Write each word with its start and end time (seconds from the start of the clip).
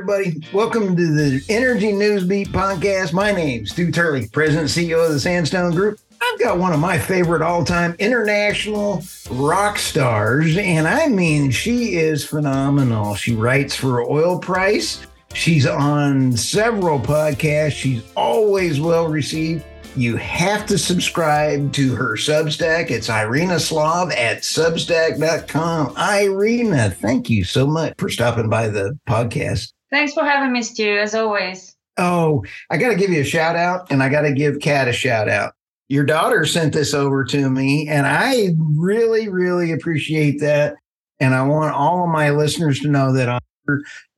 everybody. 0.00 0.42
Welcome 0.54 0.96
to 0.96 1.14
the 1.14 1.44
Energy 1.50 1.92
News 1.92 2.24
Beat 2.24 2.48
podcast. 2.48 3.12
My 3.12 3.32
name's 3.32 3.72
Stu 3.72 3.90
Turley, 3.90 4.28
President 4.28 4.70
CEO 4.70 5.04
of 5.04 5.12
the 5.12 5.20
Sandstone 5.20 5.74
Group. 5.74 6.00
I've 6.22 6.40
got 6.40 6.58
one 6.58 6.72
of 6.72 6.80
my 6.80 6.98
favorite 6.98 7.42
all 7.42 7.66
time 7.66 7.94
international 7.98 9.02
rock 9.30 9.76
stars, 9.76 10.56
and 10.56 10.88
I 10.88 11.06
mean, 11.08 11.50
she 11.50 11.96
is 11.96 12.24
phenomenal. 12.24 13.14
She 13.14 13.34
writes 13.34 13.74
for 13.74 14.02
Oil 14.10 14.38
Price, 14.38 15.06
she's 15.34 15.66
on 15.66 16.34
several 16.34 16.98
podcasts, 16.98 17.72
she's 17.72 18.02
always 18.16 18.80
well 18.80 19.06
received. 19.06 19.66
You 19.96 20.16
have 20.16 20.64
to 20.66 20.78
subscribe 20.78 21.74
to 21.74 21.94
her 21.94 22.14
Substack. 22.14 22.90
It's 22.90 23.10
Irina 23.10 23.60
Slav 23.60 24.12
at 24.12 24.44
substack.com. 24.44 25.94
Irina, 25.98 26.88
thank 26.88 27.28
you 27.28 27.44
so 27.44 27.66
much 27.66 27.92
for 27.98 28.08
stopping 28.08 28.48
by 28.48 28.68
the 28.68 28.98
podcast. 29.06 29.72
Thanks 29.90 30.14
for 30.14 30.24
having 30.24 30.52
me, 30.52 30.62
Stu, 30.62 30.98
as 30.98 31.14
always. 31.14 31.76
Oh, 31.96 32.44
I 32.70 32.76
got 32.76 32.90
to 32.90 32.94
give 32.94 33.10
you 33.10 33.20
a 33.20 33.24
shout 33.24 33.56
out 33.56 33.90
and 33.90 34.02
I 34.02 34.08
got 34.08 34.22
to 34.22 34.32
give 34.32 34.60
Kat 34.60 34.88
a 34.88 34.92
shout 34.92 35.28
out. 35.28 35.54
Your 35.88 36.04
daughter 36.04 36.44
sent 36.46 36.72
this 36.72 36.94
over 36.94 37.24
to 37.24 37.50
me, 37.50 37.88
and 37.88 38.06
I 38.06 38.54
really, 38.56 39.28
really 39.28 39.72
appreciate 39.72 40.40
that. 40.40 40.76
And 41.18 41.34
I 41.34 41.42
want 41.42 41.74
all 41.74 42.04
of 42.04 42.10
my 42.10 42.30
listeners 42.30 42.78
to 42.80 42.88
know 42.88 43.12
that 43.12 43.28
I'm 43.28 43.40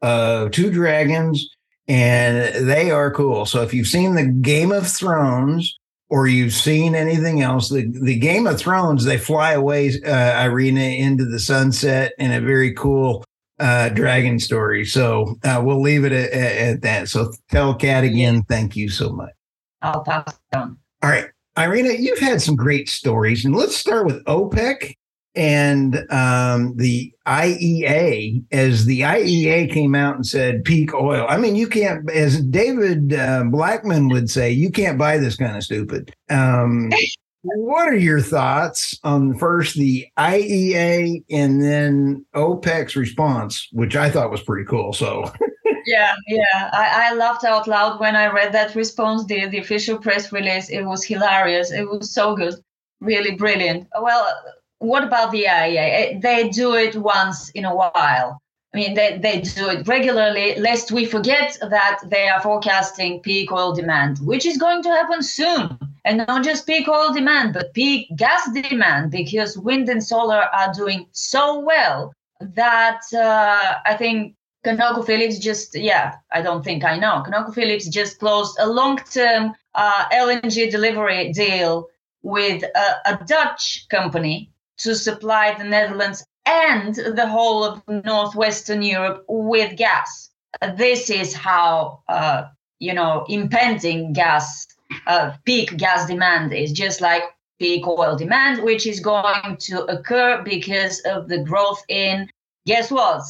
uh, 0.02 0.48
two 0.50 0.70
dragons 0.70 1.48
and 1.88 2.68
they 2.68 2.90
are 2.90 3.10
cool. 3.10 3.46
So 3.46 3.62
if 3.62 3.74
you've 3.74 3.86
seen 3.86 4.14
the 4.14 4.26
Game 4.26 4.72
of 4.72 4.86
Thrones 4.86 5.76
or 6.08 6.26
you've 6.26 6.52
seen 6.52 6.94
anything 6.94 7.42
else, 7.42 7.68
the, 7.68 7.90
the 8.02 8.18
Game 8.18 8.46
of 8.46 8.58
Thrones, 8.58 9.04
they 9.04 9.18
fly 9.18 9.52
away 9.52 9.92
uh, 10.06 10.42
Irina 10.42 10.80
into 10.80 11.24
the 11.24 11.38
sunset 11.38 12.12
in 12.18 12.32
a 12.32 12.40
very 12.40 12.72
cool 12.72 13.24
uh, 13.62 13.88
dragon 13.90 14.38
story. 14.38 14.84
So 14.84 15.36
uh, 15.44 15.62
we'll 15.64 15.80
leave 15.80 16.04
it 16.04 16.12
at, 16.12 16.32
at, 16.32 16.82
that. 16.82 17.08
So 17.08 17.32
tell 17.50 17.74
Kat 17.74 18.04
again, 18.04 18.42
thank 18.42 18.74
you 18.74 18.88
so 18.88 19.10
much. 19.10 19.32
I'll 19.80 20.02
pass 20.02 20.38
on. 20.54 20.76
All 21.02 21.10
right. 21.10 21.26
Irina, 21.56 21.94
you've 21.98 22.18
had 22.18 22.40
some 22.40 22.56
great 22.56 22.88
stories, 22.88 23.44
and 23.44 23.54
let's 23.54 23.76
start 23.76 24.06
with 24.06 24.24
OPEC 24.24 24.94
and 25.34 25.96
um, 26.10 26.74
the 26.76 27.12
IEA, 27.26 28.42
as 28.52 28.84
the 28.84 29.00
IEA 29.00 29.72
came 29.72 29.94
out 29.94 30.16
and 30.16 30.26
said 30.26 30.64
peak 30.64 30.92
oil. 30.94 31.26
I 31.28 31.36
mean, 31.36 31.56
you 31.56 31.68
can't, 31.68 32.10
as 32.10 32.42
David 32.42 33.14
uh, 33.14 33.44
Blackman 33.44 34.08
would 34.08 34.30
say, 34.30 34.50
you 34.50 34.70
can't 34.70 34.98
buy 34.98 35.18
this 35.18 35.36
kind 35.36 35.56
of 35.56 35.62
stupid. 35.62 36.14
Um, 36.30 36.90
what 37.42 37.88
are 37.88 37.96
your 37.96 38.20
thoughts 38.20 38.98
on 39.04 39.36
first 39.36 39.76
the 39.76 40.06
IEA 40.18 41.24
and 41.30 41.62
then 41.62 42.24
OPEC's 42.34 42.96
response, 42.96 43.68
which 43.72 43.96
I 43.96 44.10
thought 44.10 44.30
was 44.30 44.42
pretty 44.42 44.64
cool? 44.64 44.92
So. 44.92 45.30
yeah, 45.86 46.14
yeah. 46.28 46.70
I, 46.72 47.10
I 47.10 47.14
laughed 47.14 47.44
out 47.44 47.66
loud 47.66 48.00
when 48.00 48.16
I 48.16 48.26
read 48.26 48.52
that 48.52 48.74
response, 48.74 49.24
the, 49.24 49.46
the 49.46 49.58
official 49.58 49.98
press 49.98 50.32
release. 50.32 50.68
It 50.68 50.82
was 50.82 51.04
hilarious. 51.04 51.72
It 51.72 51.88
was 51.88 52.12
so 52.12 52.36
good. 52.36 52.54
Really 53.00 53.34
brilliant. 53.34 53.88
Well, 54.00 54.32
what 54.78 55.04
about 55.04 55.30
the 55.30 55.44
IEA? 55.44 56.20
They 56.20 56.48
do 56.48 56.74
it 56.74 56.96
once 56.96 57.50
in 57.50 57.64
a 57.64 57.74
while. 57.74 58.41
I 58.74 58.78
mean, 58.78 58.94
they, 58.94 59.18
they 59.18 59.42
do 59.42 59.68
it 59.68 59.86
regularly, 59.86 60.54
lest 60.58 60.92
we 60.92 61.04
forget 61.04 61.58
that 61.60 62.00
they 62.06 62.28
are 62.28 62.40
forecasting 62.40 63.20
peak 63.20 63.52
oil 63.52 63.74
demand, 63.74 64.18
which 64.20 64.46
is 64.46 64.56
going 64.56 64.82
to 64.82 64.88
happen 64.88 65.22
soon. 65.22 65.78
And 66.04 66.24
not 66.26 66.42
just 66.42 66.66
peak 66.66 66.88
oil 66.88 67.12
demand, 67.12 67.52
but 67.52 67.74
peak 67.74 68.08
gas 68.16 68.50
demand, 68.50 69.10
because 69.10 69.58
wind 69.58 69.88
and 69.90 70.02
solar 70.02 70.42
are 70.54 70.72
doing 70.72 71.06
so 71.12 71.60
well 71.60 72.14
that 72.40 73.02
uh, 73.14 73.74
I 73.84 73.94
think 73.94 74.36
ConocoPhillips 74.64 75.38
just, 75.38 75.76
yeah, 75.78 76.16
I 76.30 76.40
don't 76.40 76.64
think 76.64 76.82
I 76.82 76.96
know. 76.96 77.22
ConocoPhillips 77.26 77.90
just 77.90 78.18
closed 78.18 78.56
a 78.58 78.66
long 78.66 78.98
term 79.12 79.54
uh, 79.74 80.04
LNG 80.12 80.70
delivery 80.70 81.32
deal 81.32 81.88
with 82.22 82.62
a, 82.62 83.12
a 83.12 83.24
Dutch 83.26 83.86
company 83.90 84.50
to 84.78 84.94
supply 84.94 85.54
the 85.58 85.64
Netherlands 85.64 86.24
and 86.46 86.94
the 86.94 87.26
whole 87.28 87.64
of 87.64 87.82
northwestern 88.04 88.82
Europe 88.82 89.24
with 89.28 89.76
gas. 89.76 90.30
This 90.76 91.10
is 91.10 91.34
how 91.34 92.02
uh, 92.08 92.44
you 92.78 92.94
know 92.94 93.24
impending 93.28 94.12
gas 94.12 94.66
uh, 95.06 95.32
peak 95.44 95.76
gas 95.76 96.06
demand 96.06 96.52
is 96.52 96.72
just 96.72 97.00
like 97.00 97.22
peak 97.58 97.86
oil 97.86 98.16
demand, 98.16 98.62
which 98.62 98.86
is 98.86 99.00
going 99.00 99.56
to 99.56 99.84
occur 99.84 100.42
because 100.42 101.00
of 101.00 101.28
the 101.28 101.38
growth 101.38 101.82
in 101.88 102.28
guess 102.66 102.90
what 102.90 103.22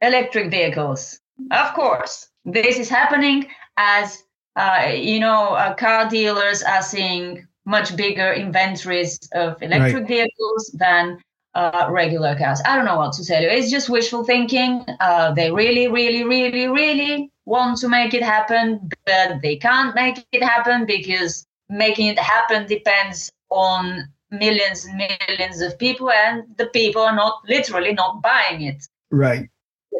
electric 0.00 0.50
vehicles. 0.50 1.20
Of 1.50 1.74
course, 1.74 2.28
this 2.44 2.78
is 2.78 2.88
happening 2.88 3.46
as 3.76 4.22
uh, 4.56 4.92
you 4.94 5.20
know 5.20 5.54
uh, 5.54 5.74
car 5.74 6.08
dealers 6.08 6.62
are 6.62 6.82
seeing 6.82 7.46
much 7.64 7.96
bigger 7.96 8.32
inventories 8.32 9.18
of 9.32 9.62
electric 9.62 9.94
right. 9.94 10.08
vehicles 10.08 10.70
than 10.74 11.18
uh, 11.54 11.88
regular 11.90 12.36
cars. 12.36 12.60
I 12.64 12.76
don't 12.76 12.84
know 12.84 12.96
what 12.96 13.12
to 13.14 13.24
tell 13.24 13.42
you. 13.42 13.48
It's 13.48 13.70
just 13.70 13.88
wishful 13.88 14.24
thinking. 14.24 14.84
Uh, 15.00 15.32
they 15.32 15.50
really, 15.50 15.88
really, 15.88 16.24
really, 16.24 16.68
really 16.68 17.30
want 17.44 17.78
to 17.78 17.88
make 17.88 18.14
it 18.14 18.22
happen, 18.22 18.88
but 19.06 19.42
they 19.42 19.56
can't 19.56 19.94
make 19.94 20.24
it 20.32 20.42
happen 20.42 20.86
because 20.86 21.46
making 21.68 22.06
it 22.06 22.18
happen 22.18 22.66
depends 22.66 23.30
on 23.50 24.08
millions 24.30 24.84
and 24.84 24.96
millions 25.28 25.60
of 25.60 25.78
people, 25.78 26.10
and 26.10 26.44
the 26.56 26.66
people 26.66 27.02
are 27.02 27.14
not 27.14 27.40
literally 27.48 27.92
not 27.92 28.22
buying 28.22 28.62
it. 28.62 28.86
Right. 29.10 29.48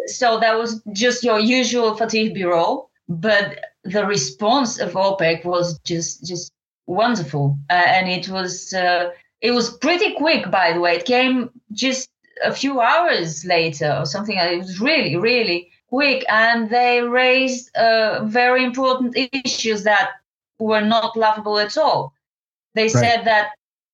So 0.06 0.38
that 0.38 0.56
was 0.56 0.80
just 0.92 1.24
your 1.24 1.40
usual 1.40 1.96
Fatih 1.96 2.36
Birol, 2.36 2.88
but 3.08 3.58
the 3.82 4.06
response 4.06 4.78
of 4.78 4.92
OPEC 4.92 5.44
was 5.44 5.78
just 5.80 6.24
just 6.24 6.52
wonderful, 6.86 7.58
uh, 7.68 7.72
and 7.72 8.08
it 8.08 8.28
was 8.28 8.72
uh, 8.72 9.10
it 9.40 9.52
was 9.52 9.76
pretty 9.78 10.14
quick. 10.14 10.50
By 10.50 10.72
the 10.72 10.80
way, 10.80 10.96
it 10.96 11.04
came 11.04 11.50
just 11.72 12.10
a 12.44 12.54
few 12.54 12.80
hours 12.80 13.44
later 13.44 13.96
or 13.98 14.06
something. 14.06 14.36
It 14.36 14.58
was 14.58 14.80
really 14.80 15.16
really 15.16 15.70
quick, 15.88 16.24
and 16.28 16.70
they 16.70 17.02
raised 17.02 17.74
uh, 17.76 18.24
very 18.24 18.64
important 18.64 19.16
issues 19.44 19.82
that 19.84 20.10
were 20.58 20.80
not 20.80 21.16
laughable 21.16 21.58
at 21.58 21.76
all. 21.76 22.14
They 22.74 22.84
right. 22.84 22.92
said 22.92 23.24
that 23.24 23.50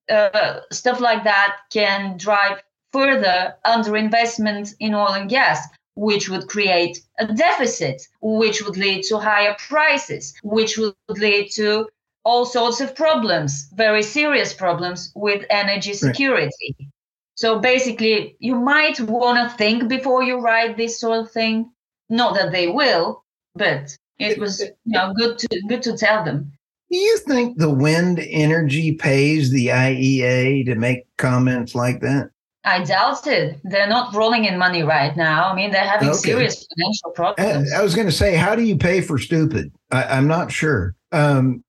uh, 0.08 0.60
stuff 0.70 1.00
like 1.00 1.24
that 1.24 1.56
can 1.70 2.16
drive 2.18 2.62
further 2.92 3.54
underinvestment 3.64 4.74
in 4.80 4.94
oil 4.94 5.14
and 5.14 5.28
gas, 5.28 5.66
which 5.94 6.28
would 6.28 6.48
create 6.48 7.00
a 7.18 7.26
deficit, 7.26 8.06
which 8.20 8.62
would 8.62 8.76
lead 8.76 9.02
to 9.04 9.18
higher 9.18 9.56
prices, 9.58 10.34
which 10.42 10.78
would 10.78 10.94
lead 11.08 11.50
to 11.52 11.88
all 12.26 12.44
sorts 12.44 12.80
of 12.80 12.92
problems, 12.96 13.68
very 13.74 14.02
serious 14.02 14.52
problems 14.52 15.12
with 15.14 15.46
energy 15.48 15.92
security. 15.92 16.76
Right. 16.80 16.88
So 17.36 17.60
basically, 17.60 18.36
you 18.40 18.56
might 18.56 18.98
want 18.98 19.38
to 19.38 19.56
think 19.56 19.88
before 19.88 20.24
you 20.24 20.40
write 20.40 20.76
this 20.76 20.98
sort 20.98 21.20
of 21.20 21.30
thing. 21.30 21.70
Not 22.08 22.34
that 22.34 22.52
they 22.52 22.68
will, 22.68 23.24
but 23.54 23.96
it 24.18 24.38
was 24.38 24.60
you 24.60 24.72
know 24.86 25.12
good 25.14 25.38
to 25.38 25.48
good 25.68 25.82
to 25.82 25.96
tell 25.96 26.24
them. 26.24 26.52
Do 26.90 26.98
you 26.98 27.18
think 27.18 27.58
the 27.58 27.70
wind 27.70 28.18
energy 28.20 28.92
pays 28.92 29.50
the 29.50 29.68
IEA 29.68 30.66
to 30.66 30.74
make 30.74 31.06
comments 31.18 31.74
like 31.74 32.00
that? 32.00 32.30
I 32.64 32.82
doubt 32.82 33.26
it. 33.26 33.60
They're 33.62 33.88
not 33.88 34.14
rolling 34.14 34.44
in 34.44 34.58
money 34.58 34.82
right 34.82 35.16
now. 35.16 35.50
I 35.50 35.54
mean, 35.54 35.70
they're 35.70 35.84
having 35.84 36.08
okay. 36.08 36.18
serious 36.18 36.66
financial 36.66 37.10
problems. 37.10 37.72
I, 37.72 37.78
I, 37.78 37.82
was 37.82 37.94
going 37.94 38.08
to 38.08 38.12
say, 38.12 38.34
how 38.34 38.56
do 38.56 38.62
you 38.62 38.76
pay 38.76 39.00
for 39.00 39.18
stupid? 39.18 39.72
I, 39.92 40.16
am 40.18 40.26
not 40.26 40.50
sure. 40.50 40.94
Um, 41.12 41.62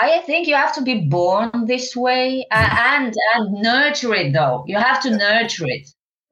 I 0.00 0.22
think 0.26 0.46
you 0.46 0.54
have 0.54 0.74
to 0.74 0.82
be 0.82 1.02
born 1.02 1.66
this 1.66 1.96
way 1.96 2.46
uh, 2.50 2.68
and 2.70 3.14
and 3.34 3.62
nurture 3.62 4.14
it 4.14 4.32
though. 4.32 4.64
You 4.66 4.78
have 4.78 5.02
to 5.02 5.10
nurture 5.10 5.66
it. 5.66 5.88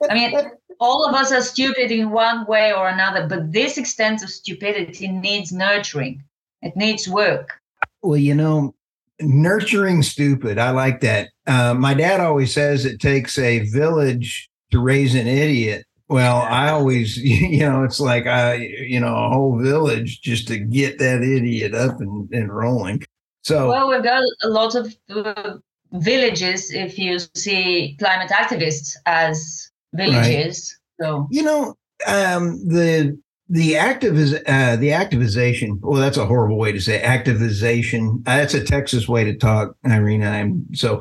I 0.08 0.14
mean, 0.14 0.38
all 0.80 1.08
of 1.08 1.14
us 1.14 1.32
are 1.32 1.40
stupid 1.40 1.90
in 1.90 2.10
one 2.10 2.46
way 2.46 2.72
or 2.72 2.88
another, 2.88 3.26
but 3.26 3.52
this 3.52 3.78
extent 3.78 4.22
of 4.22 4.30
stupidity 4.30 5.08
needs 5.08 5.52
nurturing. 5.52 6.22
It 6.62 6.76
needs 6.76 7.08
work. 7.08 7.60
Well, 8.02 8.16
you 8.16 8.34
know, 8.34 8.74
nurturing 9.20 10.02
stupid. 10.02 10.58
I 10.58 10.70
like 10.70 11.00
that. 11.00 11.28
Uh, 11.46 11.74
my 11.74 11.94
dad 11.94 12.20
always 12.20 12.52
says 12.52 12.84
it 12.84 13.00
takes 13.00 13.38
a 13.38 13.60
village 13.70 14.50
to 14.70 14.80
raise 14.80 15.14
an 15.14 15.26
idiot. 15.26 15.84
Well, 16.08 16.36
I 16.36 16.68
always, 16.68 17.16
you 17.18 17.60
know, 17.60 17.84
it's 17.84 18.00
like 18.00 18.26
I, 18.26 18.54
you 18.54 19.00
know, 19.00 19.14
a 19.14 19.28
whole 19.28 19.58
village 19.58 20.20
just 20.20 20.48
to 20.48 20.58
get 20.58 20.98
that 20.98 21.22
idiot 21.22 21.74
up 21.74 22.00
and, 22.00 22.30
and 22.32 22.54
rolling. 22.54 23.02
So 23.46 23.68
well, 23.68 23.88
we've 23.88 24.02
got 24.02 24.24
a 24.42 24.48
lot 24.48 24.74
of 24.74 24.92
uh, 25.08 25.58
villages. 25.92 26.72
If 26.72 26.98
you 26.98 27.20
see 27.36 27.96
climate 27.96 28.30
activists 28.30 28.96
as 29.06 29.70
villages, 29.94 30.76
right. 30.98 31.06
so 31.06 31.28
you 31.30 31.44
know 31.44 31.76
um, 32.08 32.58
the 32.66 33.16
the 33.48 33.74
activiz 33.74 34.34
uh, 34.48 34.74
the 34.74 34.88
activization. 34.88 35.78
Well, 35.80 36.00
that's 36.00 36.16
a 36.16 36.26
horrible 36.26 36.58
way 36.58 36.72
to 36.72 36.80
say 36.80 37.00
activization. 37.00 38.18
Uh, 38.26 38.38
that's 38.38 38.54
a 38.54 38.64
Texas 38.64 39.06
way 39.06 39.22
to 39.22 39.36
talk, 39.36 39.76
Irina. 39.84 40.28
I'm 40.28 40.66
so 40.74 40.98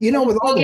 you 0.00 0.12
know 0.12 0.24
with 0.24 0.38
all 0.40 0.54
the 0.54 0.62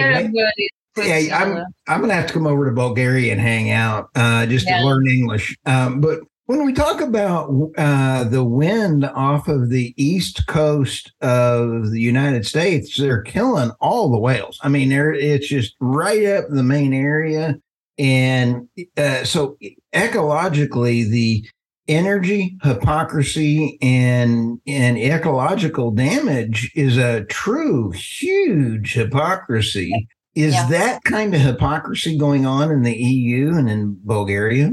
yeah, 0.96 1.38
I'm 1.38 1.62
I'm 1.88 2.00
gonna 2.00 2.14
have 2.14 2.26
to 2.28 2.32
come 2.32 2.46
over 2.46 2.64
to 2.64 2.72
Bulgaria 2.72 3.32
and 3.32 3.40
hang 3.40 3.70
out 3.70 4.08
uh, 4.14 4.46
just 4.46 4.66
yeah. 4.66 4.78
to 4.78 4.86
learn 4.86 5.06
English. 5.06 5.54
Um, 5.66 6.00
but 6.00 6.20
when 6.48 6.64
we 6.64 6.72
talk 6.72 7.02
about 7.02 7.50
uh, 7.76 8.24
the 8.24 8.42
wind 8.42 9.04
off 9.04 9.48
of 9.48 9.68
the 9.68 9.92
east 10.02 10.46
coast 10.46 11.12
of 11.20 11.90
the 11.90 12.00
United 12.00 12.46
States, 12.46 12.96
they're 12.96 13.20
killing 13.20 13.70
all 13.82 14.10
the 14.10 14.18
whales. 14.18 14.58
I 14.62 14.70
mean, 14.70 14.90
it's 14.90 15.46
just 15.46 15.76
right 15.78 16.24
up 16.24 16.46
the 16.48 16.62
main 16.62 16.94
area, 16.94 17.58
and 17.98 18.66
uh, 18.96 19.24
so 19.24 19.58
ecologically, 19.94 21.06
the 21.06 21.46
energy 21.86 22.56
hypocrisy 22.62 23.76
and 23.82 24.58
and 24.66 24.96
ecological 24.96 25.90
damage 25.90 26.72
is 26.74 26.96
a 26.96 27.24
true 27.26 27.90
huge 27.90 28.94
hypocrisy. 28.94 30.08
Is 30.34 30.54
yeah. 30.54 30.66
that 30.68 31.04
kind 31.04 31.34
of 31.34 31.42
hypocrisy 31.42 32.16
going 32.16 32.46
on 32.46 32.70
in 32.70 32.84
the 32.84 32.96
EU 32.96 33.54
and 33.54 33.68
in 33.68 33.98
Bulgaria? 34.02 34.72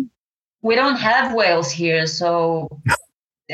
We 0.65 0.73
don't 0.73 0.97
have 0.97 1.35
whales 1.35 1.71
here, 1.71 2.07
so. 2.07 2.67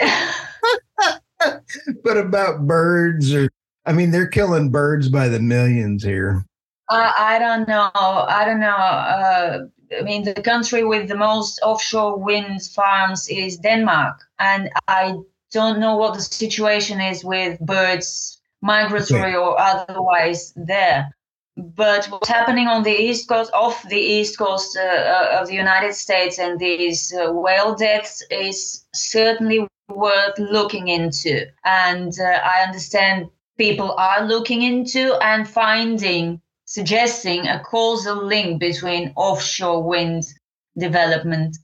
but 2.03 2.15
about 2.17 2.65
birds, 2.65 3.33
or 3.35 3.49
I 3.85 3.91
mean, 3.91 4.11
they're 4.11 4.27
killing 4.27 4.71
birds 4.71 5.09
by 5.09 5.27
the 5.27 5.41
millions 5.41 6.05
here. 6.05 6.45
Uh, 6.87 7.11
I 7.19 7.37
don't 7.37 7.67
know. 7.67 7.91
I 7.93 8.45
don't 8.45 8.61
know. 8.61 8.69
Uh, 8.69 9.59
I 9.99 10.03
mean, 10.03 10.23
the 10.23 10.35
country 10.35 10.85
with 10.85 11.09
the 11.09 11.17
most 11.17 11.59
offshore 11.61 12.17
wind 12.17 12.63
farms 12.63 13.27
is 13.27 13.57
Denmark, 13.57 14.21
and 14.39 14.69
I 14.87 15.17
don't 15.51 15.81
know 15.81 15.97
what 15.97 16.13
the 16.13 16.21
situation 16.21 17.01
is 17.01 17.25
with 17.25 17.59
birds, 17.59 18.39
migratory 18.61 19.35
okay. 19.35 19.35
or 19.35 19.59
otherwise, 19.59 20.53
there. 20.55 21.13
But 21.57 22.05
what's 22.05 22.29
happening 22.29 22.67
on 22.67 22.83
the 22.83 22.95
east 22.95 23.27
coast, 23.27 23.51
off 23.53 23.87
the 23.89 23.99
east 23.99 24.37
coast 24.37 24.77
uh, 24.77 24.81
uh, 24.81 25.39
of 25.41 25.47
the 25.47 25.53
United 25.53 25.93
States, 25.93 26.39
and 26.39 26.59
these 26.59 27.13
uh, 27.13 27.31
whale 27.31 27.75
deaths 27.75 28.23
is 28.31 28.85
certainly 28.93 29.67
worth 29.89 30.39
looking 30.39 30.87
into. 30.87 31.45
And 31.65 32.13
uh, 32.19 32.39
I 32.43 32.63
understand 32.65 33.29
people 33.57 33.91
are 33.91 34.25
looking 34.25 34.61
into 34.61 35.15
and 35.21 35.47
finding, 35.47 36.41
suggesting 36.65 37.47
a 37.47 37.59
causal 37.59 38.25
link 38.25 38.59
between 38.59 39.11
offshore 39.17 39.83
wind 39.83 40.23
development 40.77 41.57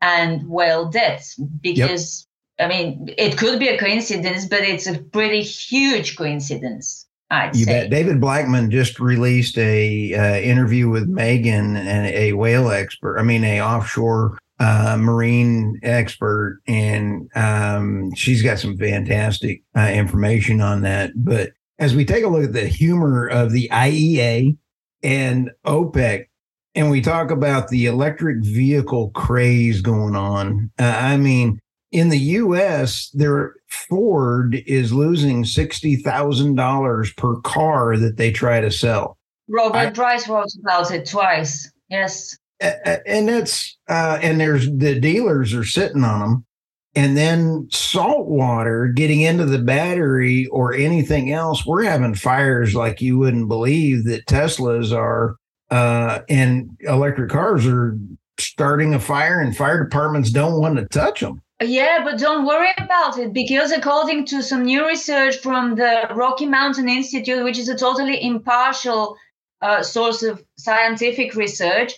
and 0.00 0.46
whale 0.48 0.88
deaths 0.88 1.36
because. 1.36 2.20
Yep. 2.20 2.26
I 2.60 2.68
mean, 2.68 3.14
it 3.16 3.38
could 3.38 3.58
be 3.58 3.68
a 3.68 3.78
coincidence, 3.78 4.44
but 4.44 4.60
it's 4.60 4.86
a 4.86 4.98
pretty 4.98 5.40
huge 5.40 6.14
coincidence. 6.14 6.99
I'd 7.30 7.54
you 7.54 7.64
say. 7.64 7.82
bet. 7.82 7.90
David 7.90 8.20
Blackman 8.20 8.70
just 8.70 8.98
released 8.98 9.56
a 9.58 10.14
uh, 10.14 10.40
interview 10.40 10.88
with 10.88 11.08
Megan 11.08 11.76
and 11.76 12.06
a 12.06 12.32
whale 12.32 12.70
expert. 12.70 13.18
I 13.18 13.22
mean, 13.22 13.44
a 13.44 13.60
offshore 13.60 14.38
uh, 14.58 14.96
marine 14.98 15.80
expert, 15.82 16.60
and 16.66 17.30
um, 17.34 18.12
she's 18.14 18.42
got 18.42 18.58
some 18.58 18.76
fantastic 18.76 19.62
uh, 19.76 19.90
information 19.92 20.60
on 20.60 20.82
that. 20.82 21.12
But 21.16 21.52
as 21.78 21.94
we 21.94 22.04
take 22.04 22.24
a 22.24 22.28
look 22.28 22.44
at 22.44 22.52
the 22.52 22.66
humor 22.66 23.26
of 23.26 23.52
the 23.52 23.68
IEA 23.72 24.56
and 25.02 25.50
OPEC, 25.64 26.26
and 26.74 26.90
we 26.90 27.00
talk 27.00 27.30
about 27.30 27.68
the 27.68 27.86
electric 27.86 28.44
vehicle 28.44 29.10
craze 29.10 29.80
going 29.80 30.14
on, 30.14 30.70
uh, 30.78 30.96
I 31.00 31.16
mean, 31.16 31.58
in 31.92 32.08
the 32.08 32.18
U.S., 32.18 33.10
there 33.14 33.54
Ford 33.68 34.62
is 34.66 34.92
losing 34.92 35.44
sixty 35.44 35.96
thousand 35.96 36.54
dollars 36.54 37.12
per 37.12 37.36
car 37.40 37.96
that 37.96 38.16
they 38.16 38.30
try 38.30 38.60
to 38.60 38.70
sell. 38.70 39.18
Robert 39.48 39.78
I, 39.78 39.90
Bryce 39.90 40.28
wrote 40.28 40.52
about 40.62 40.90
it 40.92 41.06
twice. 41.06 41.70
Yes, 41.88 42.36
and 42.60 43.28
that's 43.28 43.76
uh, 43.88 44.18
and 44.22 44.40
there's 44.40 44.70
the 44.70 44.98
dealers 45.00 45.52
are 45.54 45.64
sitting 45.64 46.04
on 46.04 46.20
them, 46.20 46.46
and 46.94 47.16
then 47.16 47.68
salt 47.70 48.28
water 48.28 48.88
getting 48.88 49.22
into 49.22 49.44
the 49.44 49.58
battery 49.58 50.46
or 50.46 50.74
anything 50.74 51.32
else. 51.32 51.66
We're 51.66 51.84
having 51.84 52.14
fires 52.14 52.74
like 52.74 53.00
you 53.00 53.18
wouldn't 53.18 53.48
believe 53.48 54.04
that 54.04 54.26
Teslas 54.26 54.96
are, 54.96 55.36
uh, 55.70 56.20
and 56.28 56.70
electric 56.82 57.30
cars 57.30 57.66
are 57.66 57.98
starting 58.38 58.94
a 58.94 59.00
fire, 59.00 59.40
and 59.40 59.56
fire 59.56 59.82
departments 59.82 60.30
don't 60.30 60.60
want 60.60 60.76
to 60.76 60.86
touch 60.86 61.20
them. 61.20 61.42
Yeah, 61.62 62.02
but 62.02 62.18
don't 62.18 62.46
worry 62.46 62.70
about 62.78 63.18
it 63.18 63.34
because 63.34 63.70
according 63.70 64.24
to 64.26 64.42
some 64.42 64.64
new 64.64 64.86
research 64.86 65.36
from 65.36 65.74
the 65.74 66.08
Rocky 66.14 66.46
Mountain 66.46 66.88
Institute, 66.88 67.44
which 67.44 67.58
is 67.58 67.68
a 67.68 67.76
totally 67.76 68.22
impartial 68.24 69.16
uh, 69.60 69.82
source 69.82 70.22
of 70.22 70.42
scientific 70.56 71.34
research, 71.34 71.92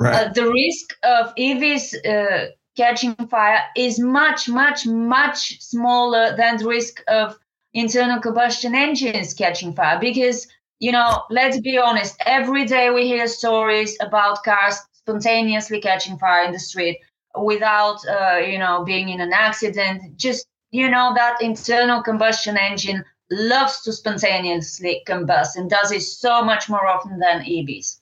right. 0.00 0.26
uh, 0.26 0.32
the 0.32 0.50
risk 0.50 0.96
of 1.04 1.32
EVs 1.36 1.94
uh, 2.04 2.46
catching 2.76 3.14
fire 3.30 3.62
is 3.76 4.00
much, 4.00 4.48
much, 4.48 4.84
much 4.84 5.60
smaller 5.60 6.36
than 6.36 6.56
the 6.56 6.66
risk 6.66 7.00
of 7.06 7.38
internal 7.72 8.20
combustion 8.20 8.74
engines 8.74 9.32
catching 9.32 9.74
fire. 9.74 10.00
Because, 10.00 10.48
you 10.80 10.90
know, 10.90 11.22
let's 11.30 11.60
be 11.60 11.78
honest, 11.78 12.16
every 12.26 12.64
day 12.64 12.90
we 12.90 13.06
hear 13.06 13.28
stories 13.28 13.96
about 14.00 14.42
cars 14.42 14.80
spontaneously 14.92 15.80
catching 15.80 16.18
fire 16.18 16.44
in 16.44 16.52
the 16.52 16.58
street 16.58 16.98
without 17.36 17.98
uh, 18.08 18.38
you 18.38 18.58
know 18.58 18.84
being 18.84 19.08
in 19.08 19.20
an 19.20 19.32
accident. 19.32 20.16
Just 20.16 20.46
you 20.70 20.88
know 20.88 21.12
that 21.14 21.40
internal 21.40 22.02
combustion 22.02 22.56
engine 22.56 23.04
loves 23.30 23.82
to 23.82 23.92
spontaneously 23.92 25.02
combust 25.06 25.56
and 25.56 25.70
does 25.70 25.90
it 25.90 26.02
so 26.02 26.42
much 26.42 26.68
more 26.68 26.86
often 26.86 27.18
than 27.18 27.40
evs 27.40 28.00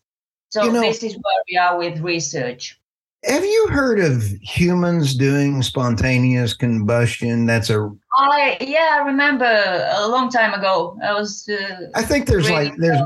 so 0.53 0.65
you 0.65 0.73
know, 0.73 0.83
this 0.83 1.03
is 1.03 1.15
where 1.15 1.43
we 1.51 1.57
are 1.57 1.79
with 1.79 2.01
research. 2.01 2.79
Have 3.25 3.43
you 3.43 3.69
heard 3.71 4.01
of 4.01 4.23
humans 4.43 5.15
doing 5.15 5.63
spontaneous 5.63 6.53
combustion? 6.53 7.47
That's 7.47 7.71
a 7.71 7.91
i 8.19 8.59
yeah 8.61 8.99
i 9.01 9.07
remember 9.07 9.47
a 9.47 10.07
long 10.09 10.29
time 10.29 10.53
ago. 10.53 10.99
I 11.03 11.15
was 11.15 11.49
uh, 11.49 11.87
i 11.95 12.03
think 12.03 12.27
there's 12.27 12.51
like 12.51 12.75
there's 12.77 13.01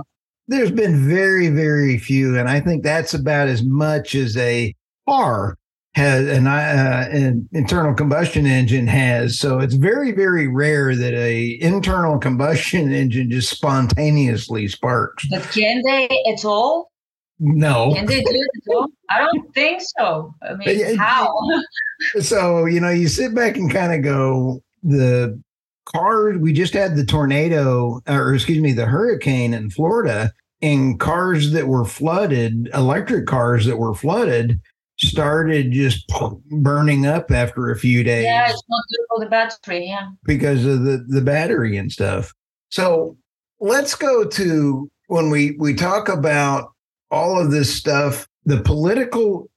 there's 0.48 0.72
been 0.72 1.08
very 1.08 1.48
very 1.48 1.98
few 1.98 2.36
and 2.36 2.48
i 2.48 2.58
think 2.58 2.82
that's 2.82 3.14
about 3.14 3.46
as 3.46 3.62
much 3.62 4.16
as 4.16 4.36
a 4.36 4.74
car 5.08 5.56
has 5.96 6.28
an, 6.28 6.46
uh, 6.46 7.08
an 7.10 7.48
internal 7.52 7.94
combustion 7.94 8.44
engine 8.44 8.86
has. 8.86 9.38
So 9.38 9.60
it's 9.60 9.72
very, 9.72 10.12
very 10.12 10.46
rare 10.46 10.94
that 10.94 11.14
a 11.14 11.58
internal 11.62 12.18
combustion 12.18 12.92
engine 12.92 13.30
just 13.30 13.48
spontaneously 13.48 14.68
sparks. 14.68 15.26
But 15.30 15.42
can 15.52 15.80
they 15.86 16.06
at 16.30 16.44
all? 16.44 16.92
No. 17.38 17.94
Can 17.94 18.04
they 18.04 18.20
do 18.20 18.28
it 18.28 18.62
at 18.68 18.74
all? 18.74 18.88
I 19.08 19.20
don't 19.20 19.54
think 19.54 19.80
so. 19.98 20.34
I 20.42 20.54
mean, 20.56 20.98
how? 20.98 21.34
so, 22.20 22.66
you 22.66 22.78
know, 22.78 22.90
you 22.90 23.08
sit 23.08 23.34
back 23.34 23.56
and 23.56 23.72
kind 23.72 23.94
of 23.94 24.02
go, 24.02 24.60
the 24.82 25.40
car, 25.86 26.36
we 26.36 26.52
just 26.52 26.74
had 26.74 26.94
the 26.94 27.06
tornado, 27.06 28.02
or 28.06 28.34
excuse 28.34 28.60
me, 28.60 28.72
the 28.72 28.84
hurricane 28.84 29.54
in 29.54 29.70
Florida, 29.70 30.30
and 30.60 31.00
cars 31.00 31.52
that 31.52 31.68
were 31.68 31.86
flooded, 31.86 32.68
electric 32.74 33.26
cars 33.26 33.64
that 33.64 33.78
were 33.78 33.94
flooded, 33.94 34.60
started 34.98 35.72
just 35.72 36.10
burning 36.50 37.06
up 37.06 37.30
after 37.30 37.70
a 37.70 37.78
few 37.78 38.02
days. 38.02 38.24
Yeah, 38.24 38.48
it's 38.48 38.62
not 38.68 38.84
good 38.90 39.06
for 39.08 39.24
the 39.24 39.30
battery. 39.30 39.86
Yeah, 39.86 40.10
because 40.24 40.64
of 40.64 40.84
the 40.84 41.04
the 41.08 41.20
battery 41.20 41.76
and 41.76 41.92
stuff. 41.92 42.34
So 42.70 43.16
let's 43.60 43.94
go 43.94 44.24
to 44.24 44.90
when 45.08 45.30
we 45.30 45.56
we 45.58 45.74
talk 45.74 46.08
about 46.08 46.72
all 47.10 47.40
of 47.40 47.50
this 47.50 47.74
stuff. 47.74 48.26
The 48.44 48.60
political, 48.60 49.50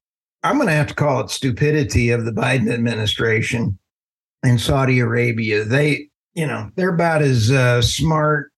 I'm 0.44 0.56
going 0.56 0.68
to 0.68 0.74
have 0.74 0.88
to 0.88 0.96
call 0.96 1.22
it 1.22 1.30
stupidity 1.30 2.10
of 2.10 2.26
the 2.26 2.32
Biden 2.32 2.72
administration 2.72 3.78
and 4.44 4.60
Saudi 4.60 5.00
Arabia. 5.00 5.64
They, 5.64 6.10
you 6.34 6.48
know, 6.48 6.72
they're 6.76 6.94
about 6.94 7.22
as 7.22 7.52
uh, 7.52 7.84
smart 7.84 8.49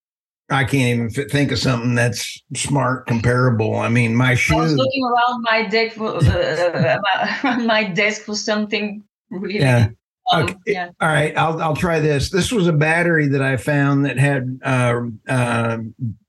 I 0.51 0.65
can't 0.65 0.99
even 0.99 1.29
think 1.29 1.51
of 1.51 1.59
something 1.59 1.95
that's 1.95 2.41
smart 2.55 3.07
comparable. 3.07 3.77
I 3.77 3.87
mean, 3.87 4.15
my 4.15 4.35
shoes. 4.35 4.57
I 4.57 4.61
was 4.61 4.75
looking 4.75 5.03
around 5.05 5.45
my 5.49 5.65
deck 5.67 5.93
for 5.93 6.17
uh, 6.17 6.99
uh 7.43 7.57
my 7.65 7.85
desk 7.85 8.23
for 8.23 8.35
something 8.35 9.03
really. 9.29 9.59
Yeah. 9.59 9.89
Okay. 10.33 10.55
yeah. 10.67 10.89
All 10.99 11.07
right. 11.07 11.35
I'll 11.37 11.61
I'll 11.61 11.75
try 11.75 11.99
this. 11.99 12.29
This 12.29 12.51
was 12.51 12.67
a 12.67 12.73
battery 12.73 13.27
that 13.27 13.41
I 13.41 13.57
found 13.57 14.05
that 14.05 14.17
had 14.17 14.59
uh, 14.63 15.01
uh, 15.27 15.77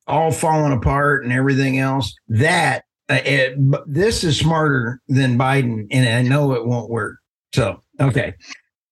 all 0.07 0.31
fallen 0.31 0.73
apart 0.73 1.25
and 1.25 1.33
everything 1.33 1.79
else. 1.79 2.15
That 2.29 2.85
uh, 3.09 3.21
it, 3.25 3.57
this 3.87 4.25
is 4.25 4.39
smarter 4.39 5.01
than 5.09 5.39
Biden, 5.39 5.87
and 5.91 6.09
I 6.09 6.23
know 6.29 6.53
it 6.53 6.65
won't 6.65 6.91
work. 6.91 7.17
So 7.55 7.83
okay, 8.01 8.35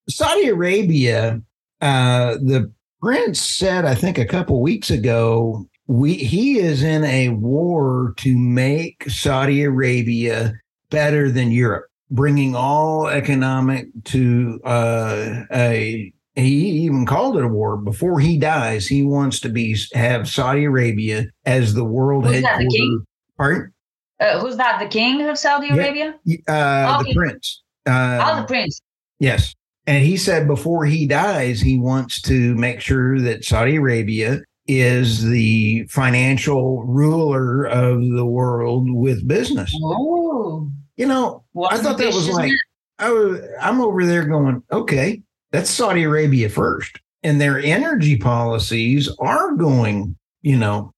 Saudi 0.08 0.48
Arabia. 0.48 1.40
Uh, 1.80 2.34
the 2.34 2.70
Prince 3.00 3.40
said, 3.40 3.84
I 3.84 3.94
think 3.94 4.18
a 4.18 4.26
couple 4.26 4.60
weeks 4.60 4.90
ago, 4.90 5.66
we 5.86 6.14
he 6.14 6.58
is 6.58 6.82
in 6.82 7.04
a 7.04 7.30
war 7.30 8.14
to 8.18 8.38
make 8.38 9.08
Saudi 9.08 9.64
Arabia 9.64 10.52
better 10.90 11.30
than 11.30 11.50
Europe, 11.50 11.86
bringing 12.10 12.54
all 12.54 13.08
economic 13.08 13.88
to 14.04 14.60
uh, 14.64 15.44
a. 15.52 16.12
He 16.36 16.70
even 16.84 17.06
called 17.06 17.36
it 17.36 17.44
a 17.44 17.48
war 17.48 17.76
before 17.76 18.20
he 18.20 18.38
dies. 18.38 18.86
He 18.86 19.02
wants 19.02 19.40
to 19.40 19.48
be 19.48 19.76
have 19.94 20.28
Saudi 20.28 20.64
Arabia 20.64 21.26
as 21.44 21.74
the 21.74 21.84
world 21.84 22.24
who's 22.24 22.36
headquarters. 22.36 22.62
That, 22.62 22.70
the 22.70 22.76
king? 22.76 23.04
Pardon? 23.36 23.72
Uh, 24.20 24.38
who's 24.38 24.56
that? 24.56 24.78
The 24.78 24.86
king 24.86 25.22
of 25.22 25.36
Saudi 25.36 25.70
Arabia? 25.70 26.14
Uh, 26.46 27.02
the 27.02 27.08
he, 27.08 27.14
prince. 27.14 27.62
Uh, 27.84 28.24
oh, 28.24 28.40
the 28.42 28.46
prince. 28.46 28.80
Yes. 29.18 29.54
And 29.86 30.04
he 30.04 30.16
said 30.16 30.46
before 30.46 30.84
he 30.84 31.06
dies, 31.06 31.60
he 31.60 31.78
wants 31.78 32.20
to 32.22 32.54
make 32.54 32.80
sure 32.80 33.18
that 33.20 33.44
Saudi 33.44 33.76
Arabia 33.76 34.40
is 34.66 35.24
the 35.24 35.84
financial 35.88 36.84
ruler 36.84 37.64
of 37.64 38.00
the 38.10 38.26
world 38.26 38.90
with 38.90 39.26
business. 39.26 39.72
Oh, 39.82 40.70
You 40.96 41.06
know, 41.06 41.44
I 41.68 41.78
thought 41.78 41.98
that 41.98 42.14
was 42.14 42.28
like 42.28 42.52
I 42.98 43.10
was, 43.10 43.40
I'm 43.60 43.80
over 43.80 44.04
there 44.04 44.26
going, 44.26 44.62
okay, 44.70 45.22
that's 45.50 45.70
Saudi 45.70 46.04
Arabia 46.04 46.48
first, 46.48 47.00
and 47.22 47.40
their 47.40 47.58
energy 47.58 48.16
policies 48.16 49.08
are 49.18 49.56
going, 49.56 50.16
you 50.42 50.56
know, 50.56 50.92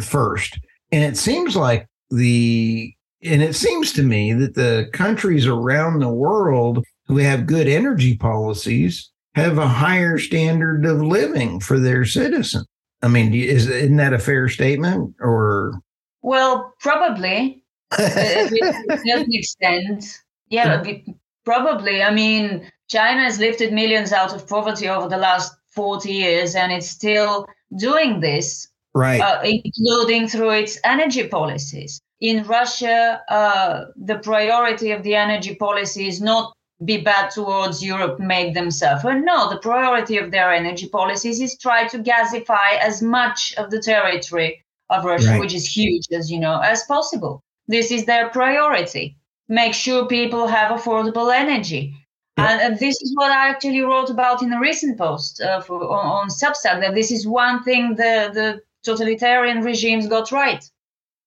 first. 0.00 0.58
And 0.92 1.02
it 1.02 1.16
seems 1.16 1.56
like 1.56 1.88
the 2.10 2.94
and 3.22 3.42
it 3.42 3.56
seems 3.56 3.92
to 3.94 4.02
me 4.02 4.34
that 4.34 4.54
the 4.54 4.88
countries 4.92 5.46
around 5.46 5.98
the 5.98 6.08
world 6.08 6.84
who 7.06 7.18
have 7.18 7.46
good 7.46 7.68
energy 7.68 8.16
policies 8.16 9.10
have 9.34 9.58
a 9.58 9.68
higher 9.68 10.18
standard 10.18 10.84
of 10.86 11.02
living 11.02 11.60
for 11.60 11.78
their 11.78 12.04
citizens. 12.04 12.66
I 13.02 13.08
mean, 13.08 13.34
is 13.34 13.68
isn't 13.68 13.96
that 13.96 14.14
a 14.14 14.18
fair 14.18 14.48
statement 14.48 15.14
or? 15.20 15.80
Well, 16.22 16.74
probably 16.80 17.62
to 17.92 18.98
certain 19.04 19.32
extent. 19.32 20.04
Yeah, 20.48 20.82
probably. 21.44 22.02
I 22.02 22.12
mean, 22.12 22.70
China 22.88 23.22
has 23.22 23.38
lifted 23.38 23.72
millions 23.72 24.12
out 24.12 24.34
of 24.34 24.48
poverty 24.48 24.88
over 24.88 25.08
the 25.08 25.18
last 25.18 25.52
40 25.74 26.10
years, 26.10 26.54
and 26.54 26.72
it's 26.72 26.88
still 26.88 27.46
doing 27.78 28.20
this, 28.20 28.68
Right. 28.94 29.20
uh, 29.20 29.42
including 29.44 30.28
through 30.28 30.50
its 30.50 30.78
energy 30.84 31.28
policies. 31.28 32.00
In 32.20 32.44
Russia, 32.44 33.20
uh, 33.28 33.84
the 33.96 34.18
priority 34.18 34.90
of 34.90 35.02
the 35.02 35.14
energy 35.14 35.54
policy 35.54 36.08
is 36.08 36.20
not 36.20 36.55
be 36.84 36.98
bad 37.00 37.30
towards 37.30 37.82
Europe, 37.82 38.18
make 38.20 38.52
them 38.54 38.70
suffer. 38.70 39.14
No, 39.18 39.48
the 39.48 39.58
priority 39.58 40.18
of 40.18 40.30
their 40.30 40.52
energy 40.52 40.88
policies 40.88 41.40
is 41.40 41.56
try 41.58 41.86
to 41.88 41.98
gasify 41.98 42.78
as 42.80 43.00
much 43.00 43.54
of 43.56 43.70
the 43.70 43.80
territory 43.80 44.62
of 44.90 45.04
Russia, 45.04 45.30
Right. 45.30 45.40
which 45.40 45.54
is 45.54 45.66
huge, 45.66 46.04
as 46.12 46.30
you 46.30 46.38
know, 46.38 46.60
as 46.60 46.84
possible. 46.84 47.42
This 47.66 47.90
is 47.90 48.04
their 48.04 48.28
priority. 48.28 49.16
Make 49.48 49.74
sure 49.74 50.06
people 50.06 50.46
have 50.46 50.70
affordable 50.78 51.34
energy. 51.34 51.94
Yeah. 52.36 52.58
And, 52.66 52.78
this 52.78 53.00
is 53.00 53.12
what 53.16 53.30
I 53.30 53.48
actually 53.48 53.80
wrote 53.80 54.10
about 54.10 54.42
in 54.42 54.52
a 54.52 54.60
recent 54.60 54.98
post 54.98 55.40
uh, 55.40 55.60
for, 55.62 55.82
on, 55.82 56.06
on 56.06 56.28
Substack, 56.28 56.80
that 56.82 56.94
this 56.94 57.10
is 57.10 57.26
one 57.26 57.62
thing 57.64 57.94
the, 57.94 58.30
the 58.34 58.60
totalitarian 58.84 59.62
regimes 59.62 60.06
got 60.06 60.30
right. 60.30 60.62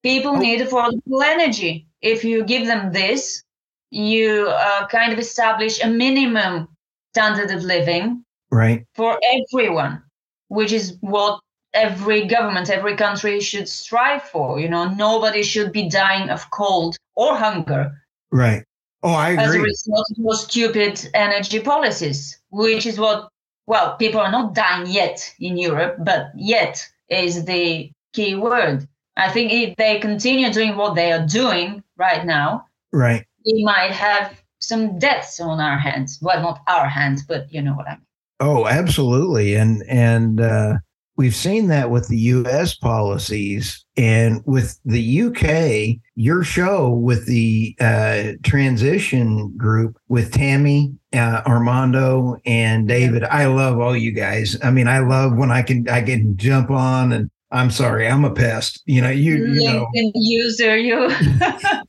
People 0.04 0.34
Oh. 0.36 0.40
need 0.40 0.62
affordable 0.62 1.24
energy. 1.26 1.88
If 2.02 2.24
you 2.24 2.44
give 2.46 2.68
them 2.68 2.94
this, 2.94 3.44
you 3.92 4.48
uh, 4.50 4.88
kind 4.88 5.14
of 5.14 5.20
establish 5.20 5.84
a 5.84 5.88
minimum 5.88 6.68
standard 7.14 7.52
of 7.52 7.64
living 7.64 8.24
right. 8.52 8.86
for 8.96 9.20
everyone, 9.32 10.02
which 10.48 10.72
is 10.72 10.98
what 11.02 11.40
every 11.74 12.26
government, 12.26 12.70
every 12.70 12.96
country 12.96 13.40
should 13.40 13.68
strive 13.68 14.24
for. 14.24 14.60
You 14.60 14.70
know, 14.70 14.88
nobody 14.90 15.44
should 15.44 15.72
be 15.72 15.90
dying 15.90 16.30
of 16.30 16.50
cold 16.52 16.98
or 17.16 17.36
hunger 17.36 17.94
Right. 18.32 18.64
Oh, 19.02 19.14
I 19.14 19.32
agree 19.32 19.44
as 19.44 19.56
a 19.56 19.62
result 19.62 20.06
of 20.12 20.24
those 20.24 20.44
stupid 20.44 21.10
energy 21.14 21.60
policies, 21.60 22.38
which 22.50 22.86
is 22.86 23.00
what, 23.00 23.30
well, 23.66 23.96
people 23.96 24.20
are 24.20 24.32
not 24.32 24.54
dying 24.54 24.88
yet 24.88 25.34
in 25.40 25.58
Europe, 25.58 25.98
but 26.00 26.32
yet 26.36 26.86
is 27.10 27.46
the 27.46 27.92
key 28.14 28.36
word. 28.36 28.88
I 29.16 29.32
think 29.32 29.52
if 29.52 29.76
they 29.78 30.00
continue 30.00 30.52
doing 30.52 30.76
what 30.76 30.96
they 30.96 31.12
are 31.12 31.26
doing 31.26 31.84
right 31.98 32.26
now, 32.26 32.66
Right. 32.92 33.26
We 33.46 33.64
might 33.64 33.92
have 33.92 34.40
some 34.60 35.00
deaths 35.00 35.40
on 35.40 35.60
our 35.60 35.78
hands. 35.78 36.20
Well, 36.22 36.42
not 36.42 36.62
our 36.68 36.88
hands, 36.88 37.24
but 37.24 37.52
you 37.52 37.62
know 37.62 37.74
what 37.74 37.88
I 37.88 37.92
mean. 37.92 38.06
Oh, 38.40 38.68
absolutely. 38.68 39.56
And 39.56 39.84
and 39.90 40.40
uh, 40.40 40.76
we've 41.18 41.36
seen 41.36 41.68
that 41.68 41.92
with 41.92 42.08
the 42.08 42.18
U.S. 42.18 42.76
policies 42.76 43.86
and 43.98 44.42
with 44.46 44.80
the 44.86 45.02
U.K. 45.02 46.00
Your 46.16 46.44
show 46.44 46.90
with 46.90 47.26
the 47.26 47.76
uh, 47.80 48.34
transition 48.44 49.54
group 49.58 49.98
with 50.08 50.32
Tammy, 50.32 50.94
uh, 51.14 51.42
Armando, 51.46 52.38
and 52.46 52.88
David. 52.88 53.24
I 53.26 53.48
love 53.48 53.80
all 53.80 53.96
you 53.96 54.12
guys. 54.12 54.58
I 54.64 54.72
mean, 54.72 54.88
I 54.88 55.00
love 55.00 55.36
when 55.36 55.52
I 55.52 55.62
can 55.62 55.88
I 55.90 56.02
can 56.02 56.38
jump 56.38 56.70
on 56.72 57.12
and. 57.12 57.30
I'm 57.52 57.72
sorry, 57.72 58.08
I'm 58.08 58.26
a 58.26 58.32
pest. 58.32 58.84
You 58.86 59.02
know, 59.02 59.10
you 59.10 59.38
you 59.38 59.64
know, 59.64 59.88
user, 60.14 60.78
you. 60.78 61.10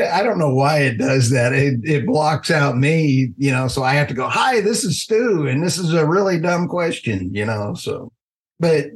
I, 0.00 0.22
don't 0.22 0.38
know 0.38 0.54
why 0.54 0.80
it 0.80 0.98
does 0.98 1.30
that. 1.30 1.52
It 1.52 1.80
it 1.84 2.06
blocks 2.06 2.50
out 2.50 2.76
me, 2.76 3.32
you 3.36 3.50
know. 3.50 3.68
So 3.68 3.82
I 3.82 3.94
have 3.94 4.08
to 4.08 4.14
go. 4.14 4.28
Hi, 4.28 4.60
this 4.60 4.84
is 4.84 5.00
Stu, 5.02 5.46
and 5.46 5.64
this 5.64 5.78
is 5.78 5.92
a 5.92 6.06
really 6.06 6.40
dumb 6.40 6.68
question, 6.68 7.34
you 7.34 7.44
know. 7.44 7.74
So, 7.74 8.12
but 8.58 8.86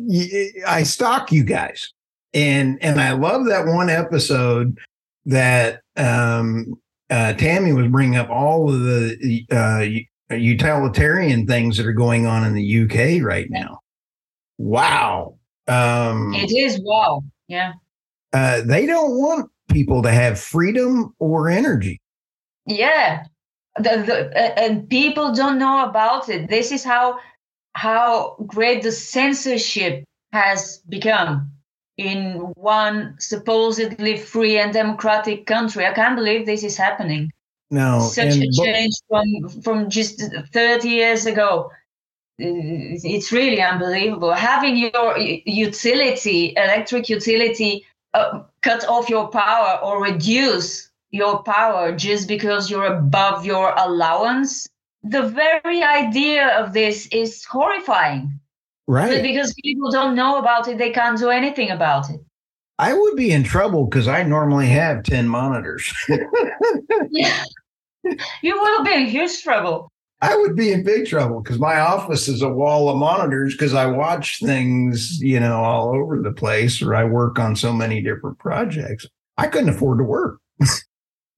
I 0.66 0.82
stalk 0.82 1.32
you 1.32 1.44
guys, 1.44 1.92
and 2.34 2.78
and 2.82 3.00
I 3.00 3.12
love 3.12 3.46
that 3.46 3.66
one 3.66 3.90
episode 3.90 4.78
that 5.26 5.80
um, 5.96 6.74
uh, 7.10 7.32
Tammy 7.34 7.72
was 7.72 7.88
bringing 7.88 8.16
up 8.16 8.30
all 8.30 8.72
of 8.72 8.80
the 8.80 9.44
uh, 9.50 10.34
utilitarian 10.34 11.46
things 11.46 11.76
that 11.76 11.86
are 11.86 11.92
going 11.92 12.26
on 12.26 12.44
in 12.44 12.54
the 12.54 12.82
UK 12.82 13.22
right 13.24 13.50
now. 13.50 13.80
Wow. 14.58 15.38
Um, 15.68 16.34
it 16.34 16.50
is 16.52 16.80
wow. 16.80 17.22
Yeah. 17.48 17.74
uh, 18.32 18.62
they 18.64 18.86
don't 18.86 19.18
want 19.18 19.50
people 19.76 20.00
to 20.02 20.10
have 20.10 20.40
freedom 20.40 21.14
or 21.18 21.50
energy. 21.50 22.00
Yeah. 22.64 23.24
The, 23.76 23.94
the, 24.08 24.18
uh, 24.42 24.54
and 24.62 24.88
people 24.88 25.34
don't 25.34 25.58
know 25.58 25.84
about 25.84 26.30
it. 26.30 26.48
This 26.48 26.72
is 26.72 26.82
how 26.82 27.18
how 27.74 28.36
great 28.46 28.82
the 28.82 28.92
censorship 28.92 30.04
has 30.32 30.78
become 30.88 31.50
in 31.98 32.20
one 32.74 33.16
supposedly 33.18 34.16
free 34.16 34.58
and 34.58 34.72
democratic 34.72 35.44
country. 35.46 35.84
I 35.84 35.92
can't 35.92 36.16
believe 36.16 36.46
this 36.46 36.64
is 36.64 36.78
happening. 36.78 37.30
No, 37.70 38.00
Such 38.00 38.36
a 38.36 38.48
change 38.62 38.94
from 39.08 39.26
from 39.64 39.90
just 39.90 40.22
30 40.52 40.88
years 40.88 41.26
ago. 41.26 41.70
It's 42.38 43.30
really 43.32 43.60
unbelievable. 43.60 44.32
Having 44.32 44.76
your 44.76 45.18
utility, 45.18 46.54
electric 46.56 47.08
utility, 47.08 47.84
uh, 48.16 48.42
cut 48.62 48.86
off 48.88 49.08
your 49.08 49.28
power 49.28 49.78
or 49.82 50.02
reduce 50.02 50.90
your 51.10 51.42
power 51.42 51.92
just 51.92 52.26
because 52.28 52.70
you're 52.70 52.86
above 52.86 53.44
your 53.44 53.74
allowance. 53.76 54.66
The 55.02 55.22
very 55.22 55.82
idea 55.82 56.48
of 56.58 56.72
this 56.72 57.06
is 57.08 57.44
horrifying. 57.44 58.40
Right. 58.88 59.20
because 59.20 59.52
people 59.64 59.90
don't 59.90 60.14
know 60.14 60.38
about 60.38 60.68
it, 60.68 60.78
they 60.78 60.90
can't 60.90 61.18
do 61.18 61.28
anything 61.28 61.70
about 61.70 62.08
it. 62.08 62.20
I 62.78 62.94
would 62.94 63.16
be 63.16 63.32
in 63.32 63.42
trouble 63.42 63.86
because 63.86 64.06
I 64.06 64.22
normally 64.22 64.68
have 64.68 65.02
10 65.02 65.28
monitors. 65.28 65.92
Yeah. 67.10 67.44
you 68.42 68.54
will 68.60 68.84
be 68.84 68.94
in 68.94 69.06
huge 69.06 69.42
trouble. 69.42 69.90
I 70.26 70.36
would 70.36 70.56
be 70.56 70.72
in 70.72 70.82
big 70.82 71.06
trouble 71.06 71.40
because 71.40 71.58
my 71.58 71.78
office 71.78 72.26
is 72.26 72.42
a 72.42 72.48
wall 72.48 72.88
of 72.88 72.96
monitors 72.96 73.54
because 73.54 73.74
I 73.74 73.86
watch 73.86 74.40
things, 74.40 75.20
you 75.20 75.38
know, 75.38 75.62
all 75.62 75.94
over 75.94 76.20
the 76.20 76.32
place 76.32 76.82
or 76.82 76.94
I 76.94 77.04
work 77.04 77.38
on 77.38 77.54
so 77.54 77.72
many 77.72 78.02
different 78.02 78.38
projects. 78.38 79.06
I 79.38 79.46
couldn't 79.46 79.68
afford 79.68 79.98
to 79.98 80.04
work. 80.04 80.40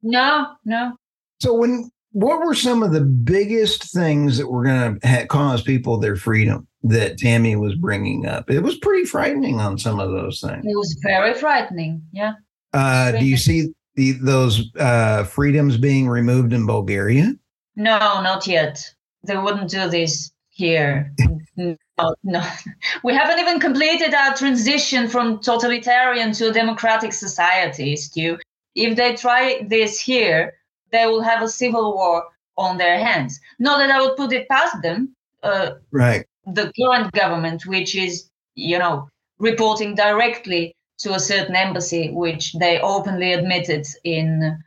No, 0.03 0.47
no. 0.65 0.93
So 1.41 1.53
when 1.55 1.91
what 2.13 2.41
were 2.41 2.55
some 2.55 2.83
of 2.83 2.93
the 2.93 3.01
biggest 3.01 3.93
things 3.93 4.39
that 4.39 4.49
were 4.49 4.65
going 4.65 4.99
to 5.01 5.09
ha- 5.09 5.27
cause 5.27 5.63
people 5.63 5.99
their 5.99 6.17
freedom 6.17 6.67
that 6.85 7.19
Tammy 7.19 7.57
was 7.57 7.75
bringing 7.75 8.27
up? 8.27 8.51
It 8.51 8.61
was 8.61 8.79
pretty 8.79 9.05
frightening 9.05 9.61
on 9.61 9.77
some 9.77 10.01
of 10.01 10.11
those 10.11 10.41
things. 10.41 10.65
It 10.65 10.77
was 10.77 10.99
very 11.03 11.35
frightening. 11.35 12.03
Yeah. 12.13 12.35
Uh, 12.73 13.13
do 13.13 13.25
you 13.25 13.37
see 13.37 13.69
the, 13.97 14.13
those 14.13 14.71
uh, 14.77 15.25
freedoms 15.25 15.77
being 15.77 16.09
removed 16.09 16.53
in 16.53 16.65
Bulgaria? 16.67 17.35
No, 17.79 18.21
not 18.21 18.47
yet. 18.49 18.85
They 19.23 19.37
wouldn't 19.37 19.71
do 19.71 19.89
this 19.89 20.33
here. 20.51 21.15
no, 21.57 21.77
no. 22.25 22.43
We 23.05 23.15
haven't 23.15 23.39
even 23.39 23.61
completed 23.61 24.13
our 24.15 24.35
transition 24.35 25.09
from 25.09 25.39
totalitarian 25.39 26.33
to 26.33 26.53
democratic 26.53 27.13
society, 27.13 27.95
Stu. 27.97 28.37
If 28.75 28.97
they 28.97 29.15
try 29.15 29.65
this 29.69 30.01
here, 30.01 30.55
they 30.91 31.07
will 31.07 31.23
have 31.23 31.43
a 31.43 31.49
civil 31.49 31.95
war 31.95 32.25
on 32.57 32.79
their 32.79 32.99
hands. 32.99 33.39
Not 33.61 33.79
that 33.79 33.91
I 33.91 34.01
would 34.01 34.17
put 34.17 34.33
it 34.33 34.49
past 34.49 34.83
them. 34.83 35.15
Uh, 35.45 35.71
Right. 35.93 36.27
the 36.47 36.73
current 36.79 37.13
government, 37.13 37.65
which 37.67 37.95
is, 37.95 38.29
you 38.57 38.79
know, 38.79 39.09
reporting 39.39 39.95
directly 39.95 40.75
to 40.99 41.15
a 41.15 41.21
certain 41.21 41.55
embassy, 41.55 42.11
which 42.11 42.55
they 42.55 42.81
openly 42.81 43.33
admitted 43.35 43.87
in 44.03 44.59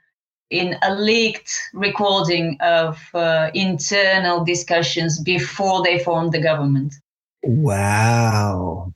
in 0.51 0.77
a 0.81 0.93
leaked 0.93 1.57
recording 1.73 2.57
of 2.59 2.99
uh, 3.13 3.49
internal 3.53 4.43
discussions 4.43 5.19
before 5.19 5.81
they 5.81 5.97
formed 5.97 6.33
the 6.33 6.41
government. 6.41 6.93
Wow. 7.41 8.91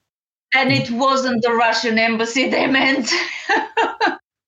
And 0.53 0.71
it 0.71 0.91
wasn't 0.91 1.41
the 1.41 1.53
Russian 1.53 1.97
embassy 1.97 2.49
they 2.49 2.67
meant, 2.67 3.09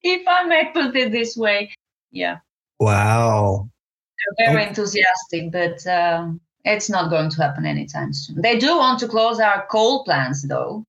if 0.04 0.28
I 0.28 0.44
may 0.44 0.70
put 0.74 0.96
it 0.96 1.12
this 1.12 1.36
way. 1.36 1.74
Yeah. 2.12 2.38
Wow. 2.80 3.70
They're 4.38 4.48
very 4.48 4.62
okay. 4.62 4.70
enthusiastic, 4.70 5.52
but 5.52 5.88
um, 5.88 6.42
it's 6.66 6.90
not 6.90 7.10
going 7.10 7.30
to 7.30 7.42
happen 7.42 7.66
anytime 7.66 8.14
soon. 8.14 8.42
They 8.42 8.60
do 8.60 8.78
want 8.78 9.00
to 9.00 9.08
close 9.08 9.40
our 9.40 9.66
coal 9.68 10.04
plants, 10.04 10.46
though. 10.46 10.84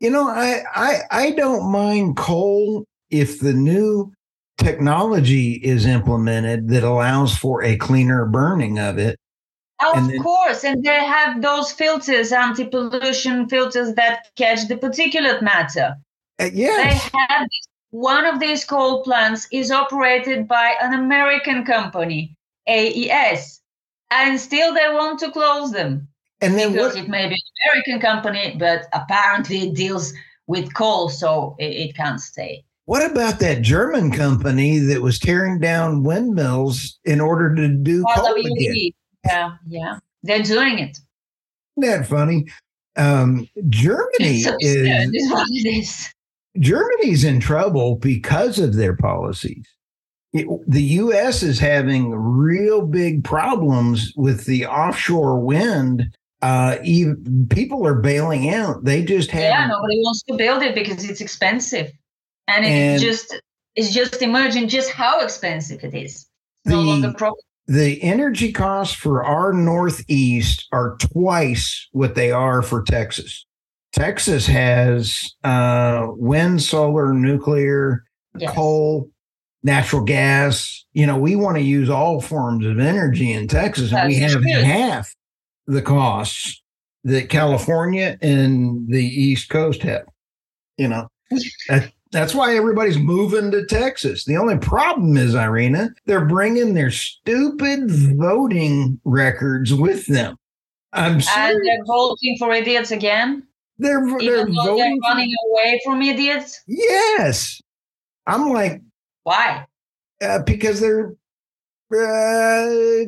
You 0.00 0.10
know, 0.10 0.28
I 0.28 0.62
I, 0.74 1.00
I 1.10 1.30
don't 1.30 1.70
mind 1.70 2.16
coal 2.16 2.84
if 3.10 3.40
the 3.40 3.52
new 3.52 4.12
technology 4.58 5.54
is 5.54 5.86
implemented 5.86 6.68
that 6.68 6.82
allows 6.82 7.36
for 7.36 7.62
a 7.62 7.76
cleaner 7.76 8.26
burning 8.26 8.78
of 8.78 8.98
it. 8.98 9.18
Of 9.84 10.08
then, 10.08 10.22
course, 10.22 10.64
and 10.64 10.82
they 10.84 11.04
have 11.04 11.42
those 11.42 11.72
filters, 11.72 12.32
anti-pollution 12.32 13.48
filters 13.48 13.94
that 13.94 14.28
catch 14.36 14.68
the 14.68 14.76
particulate 14.76 15.42
matter. 15.42 15.96
Uh, 16.40 16.48
yes. 16.52 17.10
They 17.12 17.18
have 17.18 17.48
one 17.90 18.24
of 18.24 18.40
these 18.40 18.64
coal 18.64 19.02
plants 19.02 19.46
is 19.52 19.70
operated 19.70 20.48
by 20.48 20.74
an 20.80 20.94
American 20.94 21.64
company, 21.64 22.36
AES, 22.68 23.60
and 24.10 24.40
still 24.40 24.72
they 24.72 24.88
want 24.90 25.18
to 25.20 25.30
close 25.30 25.72
them. 25.72 26.08
And 26.40 26.54
then 26.54 26.72
because 26.72 26.94
what? 26.94 27.04
it 27.04 27.08
may 27.08 27.28
be 27.28 27.34
an 27.34 27.72
American 27.72 28.00
company, 28.00 28.56
but 28.58 28.86
apparently 28.92 29.68
it 29.68 29.74
deals 29.74 30.12
with 30.46 30.74
coal, 30.74 31.08
so 31.08 31.56
it, 31.58 31.72
it 31.72 31.96
can't 31.96 32.20
stay. 32.20 32.64
What 32.86 33.10
about 33.10 33.38
that 33.38 33.62
German 33.62 34.10
company 34.10 34.78
that 34.78 35.00
was 35.00 35.18
tearing 35.18 35.58
down 35.58 36.02
windmills 36.02 36.98
in 37.04 37.20
order 37.20 37.54
to 37.54 37.68
do 37.68 38.04
coal 38.14 38.34
again? 38.34 38.90
Yeah, 39.24 39.52
yeah, 39.66 39.98
they're 40.22 40.42
doing 40.42 40.78
it. 40.78 40.98
Isn't 41.78 41.90
that 41.90 42.06
funny? 42.06 42.46
Um, 42.96 43.48
Germany 43.70 44.42
so 44.42 44.54
is, 44.60 45.10
is 45.12 45.32
what 45.32 45.46
it 45.50 45.66
is. 45.66 46.12
Germany's 46.58 47.24
in 47.24 47.40
trouble 47.40 47.96
because 47.96 48.58
of 48.58 48.74
their 48.74 48.94
policies. 48.94 49.66
It, 50.34 50.46
the 50.68 50.82
U.S. 50.82 51.42
is 51.42 51.58
having 51.58 52.10
real 52.10 52.86
big 52.86 53.24
problems 53.24 54.12
with 54.16 54.44
the 54.44 54.66
offshore 54.66 55.40
wind. 55.40 56.14
Uh, 56.42 56.76
even, 56.84 57.46
people 57.48 57.86
are 57.86 57.94
bailing 57.94 58.50
out. 58.50 58.84
They 58.84 59.02
just 59.04 59.30
have. 59.30 59.42
Yeah, 59.42 59.66
nobody 59.68 59.96
wants 60.00 60.22
to 60.24 60.36
build 60.36 60.62
it 60.62 60.74
because 60.74 61.08
it's 61.08 61.22
expensive 61.22 61.90
and, 62.48 62.64
and 62.64 63.00
just 63.00 63.40
it's 63.74 63.92
just 63.92 64.22
emerging 64.22 64.68
just 64.68 64.90
how 64.90 65.20
expensive 65.20 65.82
it 65.84 65.94
is. 65.94 66.26
The, 66.64 66.74
the 67.66 68.02
energy 68.02 68.52
costs 68.52 68.94
for 68.94 69.24
our 69.24 69.52
Northeast 69.52 70.66
are 70.72 70.96
twice 70.98 71.88
what 71.92 72.14
they 72.14 72.30
are 72.30 72.62
for 72.62 72.82
Texas. 72.82 73.44
Texas 73.92 74.46
has 74.46 75.34
uh, 75.44 76.08
wind, 76.10 76.62
solar, 76.62 77.14
nuclear, 77.14 78.04
yes. 78.36 78.52
coal, 78.52 79.10
natural 79.62 80.02
gas. 80.02 80.84
You 80.92 81.06
know, 81.06 81.16
we 81.16 81.36
want 81.36 81.56
to 81.56 81.62
use 81.62 81.88
all 81.88 82.20
forms 82.20 82.66
of 82.66 82.78
energy 82.78 83.32
in 83.32 83.46
Texas, 83.46 83.92
and 83.92 84.08
we 84.08 84.16
have 84.16 84.32
true. 84.32 84.62
half 84.62 85.14
the 85.66 85.82
costs 85.82 86.62
that 87.04 87.28
California 87.28 88.18
and 88.20 88.88
the 88.88 89.04
East 89.04 89.48
Coast 89.48 89.82
have. 89.82 90.06
You 90.76 90.88
know, 90.88 91.08
that, 91.68 91.92
that's 92.14 92.34
why 92.34 92.54
everybody's 92.54 92.96
moving 92.96 93.50
to 93.50 93.66
Texas. 93.66 94.24
The 94.24 94.36
only 94.36 94.56
problem 94.56 95.16
is, 95.16 95.34
Irina, 95.34 95.90
they're 96.06 96.24
bringing 96.24 96.74
their 96.74 96.92
stupid 96.92 97.90
voting 97.90 99.00
records 99.04 99.74
with 99.74 100.06
them. 100.06 100.36
I'm 100.92 101.20
And 101.36 101.60
they're 101.64 101.84
voting 101.84 102.36
for 102.38 102.52
idiots 102.52 102.92
again. 102.92 103.42
They're 103.78 104.06
they're 104.20 104.46
voting 104.46 104.54
they're 104.54 104.96
running 105.02 105.34
away 105.50 105.80
from 105.84 106.02
idiots. 106.02 106.62
Yes, 106.68 107.60
I'm 108.28 108.50
like, 108.50 108.80
why? 109.24 109.66
Uh, 110.22 110.38
because 110.46 110.80
they're 110.80 111.16
uh, 111.92 113.04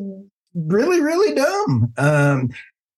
really 0.54 1.00
really 1.00 1.34
dumb. 1.34 1.92
Um, 1.96 2.50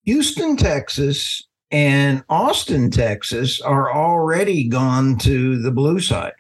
Houston, 0.05 0.57
Texas 0.57 1.48
and 1.70 2.24
Austin, 2.28 2.90
Texas 2.90 3.61
are 3.61 3.92
already 3.92 4.68
gone 4.68 5.18
to 5.18 5.61
the 5.61 5.70
blue 5.70 6.00
side. 6.00 6.33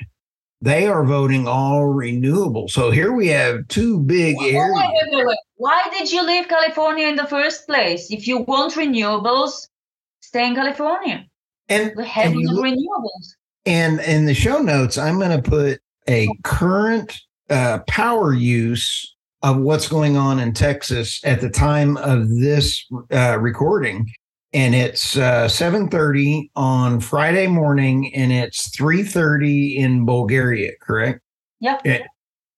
They 0.60 0.88
are 0.88 1.04
voting 1.04 1.46
all 1.46 1.86
renewable. 1.86 2.68
So 2.68 2.90
here 2.90 3.12
we 3.12 3.28
have 3.28 3.68
two 3.68 4.00
big 4.00 4.36
areas. 4.42 4.72
Wait, 4.74 4.90
wait, 5.12 5.26
wait, 5.26 5.38
Why 5.56 5.88
did 5.96 6.10
you 6.10 6.24
leave 6.26 6.48
California 6.48 7.06
in 7.06 7.16
the 7.16 7.26
first 7.26 7.66
place? 7.66 8.10
If 8.10 8.26
you 8.26 8.38
want 8.38 8.74
renewables, 8.74 9.68
stay 10.20 10.48
in 10.48 10.54
California. 10.54 11.26
And 11.68 11.92
we 11.96 12.06
have 12.06 12.32
renewables. 12.32 13.34
And 13.66 14.00
in 14.00 14.24
the 14.24 14.34
show 14.34 14.58
notes, 14.58 14.98
I'm 14.98 15.18
going 15.18 15.40
to 15.40 15.48
put 15.48 15.80
a 16.08 16.28
current 16.42 17.20
uh, 17.50 17.80
power 17.86 18.32
use 18.32 19.14
of 19.42 19.58
what's 19.58 19.86
going 19.86 20.16
on 20.16 20.40
in 20.40 20.52
Texas 20.52 21.20
at 21.24 21.40
the 21.40 21.50
time 21.50 21.96
of 21.98 22.28
this 22.28 22.84
uh, 23.12 23.38
recording 23.38 24.10
and 24.52 24.74
it's 24.74 25.16
uh, 25.16 25.46
7.30 25.46 26.50
on 26.56 27.00
friday 27.00 27.46
morning 27.46 28.14
and 28.14 28.32
it's 28.32 28.70
3.30 28.76 29.76
in 29.76 30.04
bulgaria 30.04 30.72
correct? 30.80 31.20
Yep. 31.60 32.06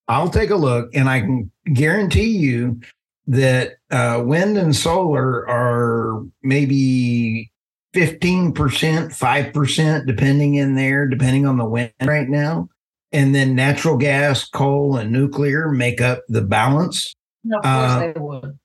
I'll 0.08 0.30
take 0.30 0.50
a 0.50 0.56
look 0.56 0.94
and 0.94 1.08
i 1.08 1.20
can 1.20 1.50
guarantee 1.72 2.36
you 2.36 2.80
that 3.26 3.74
uh, 3.92 4.20
wind 4.24 4.58
and 4.58 4.74
solar 4.74 5.48
are 5.48 6.22
maybe 6.42 7.50
15% 7.94 8.52
5% 8.52 10.06
depending 10.06 10.54
in 10.54 10.74
there 10.74 11.06
depending 11.06 11.46
on 11.46 11.56
the 11.56 11.64
wind 11.64 11.92
right 12.02 12.28
now. 12.28 12.68
And 13.12 13.34
then 13.34 13.54
natural 13.56 13.96
gas 13.96 14.48
coal 14.48 14.96
and 14.96 15.10
nuclear 15.10 15.68
make 15.70 16.00
up 16.00 16.22
the 16.28 16.42
balance. 16.42 17.14
No, 17.42 17.58
of 17.58 17.62
course 17.62 17.74
uh, 17.74 17.98
they 17.98 18.20
would. 18.20 18.58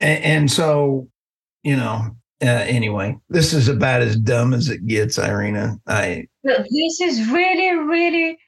and, 0.00 0.24
and 0.24 0.50
so 0.50 1.08
you 1.62 1.76
know 1.76 2.16
uh, 2.42 2.64
anyway, 2.66 3.16
this 3.28 3.52
is 3.52 3.68
about 3.68 4.02
as 4.02 4.16
dumb 4.16 4.52
as 4.52 4.68
it 4.68 4.86
gets, 4.86 5.18
Irina. 5.18 5.80
I 5.86 6.26
this 6.44 7.00
is 7.00 7.30
really, 7.30 7.76
really 7.76 8.38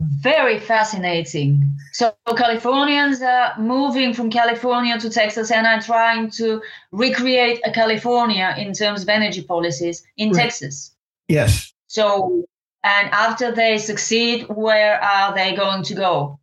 very 0.00 0.58
fascinating. 0.58 1.62
So 1.92 2.14
Californians 2.36 3.22
are 3.22 3.58
moving 3.58 4.14
from 4.14 4.30
California 4.30 4.98
to 4.98 5.10
Texas 5.10 5.50
and 5.50 5.66
are 5.66 5.80
trying 5.80 6.30
to 6.32 6.62
recreate 6.90 7.60
a 7.64 7.70
California 7.70 8.54
in 8.58 8.72
terms 8.72 9.02
of 9.02 9.08
energy 9.08 9.42
policies 9.42 10.02
in 10.16 10.30
right. 10.30 10.42
Texas. 10.42 10.94
Yes. 11.28 11.72
So 11.86 12.44
and 12.84 13.10
after 13.10 13.52
they 13.52 13.78
succeed, 13.78 14.46
where 14.48 15.00
are 15.02 15.34
they 15.34 15.54
going 15.54 15.84
to 15.84 15.94
go? 15.94 16.40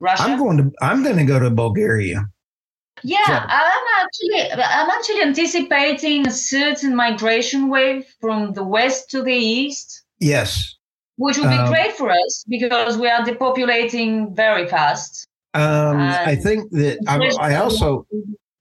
Russia. 0.00 0.22
I'm 0.22 0.38
going 0.38 0.56
to. 0.58 0.72
I'm 0.80 1.02
going 1.02 1.18
to 1.18 1.24
go 1.24 1.38
to 1.38 1.50
Bulgaria. 1.50 2.28
Yeah, 3.04 3.24
so, 3.26 3.32
I'm 3.32 3.84
actually 4.00 4.62
I'm 4.62 4.90
actually 4.90 5.22
anticipating 5.22 6.26
a 6.26 6.30
certain 6.30 6.94
migration 6.94 7.68
wave 7.68 8.06
from 8.20 8.52
the 8.52 8.64
west 8.64 9.10
to 9.10 9.22
the 9.22 9.34
east. 9.34 10.02
Yes. 10.20 10.76
Which 11.16 11.38
would 11.38 11.50
be 11.50 11.56
um, 11.56 11.68
great 11.68 11.92
for 11.92 12.10
us 12.10 12.44
because 12.48 12.96
we 12.96 13.08
are 13.08 13.24
depopulating 13.24 14.34
very 14.34 14.66
fast. 14.66 15.26
Um, 15.54 15.98
I 15.98 16.36
think 16.36 16.70
that 16.70 16.98
I, 17.06 17.52
I, 17.52 17.56
also 17.56 18.06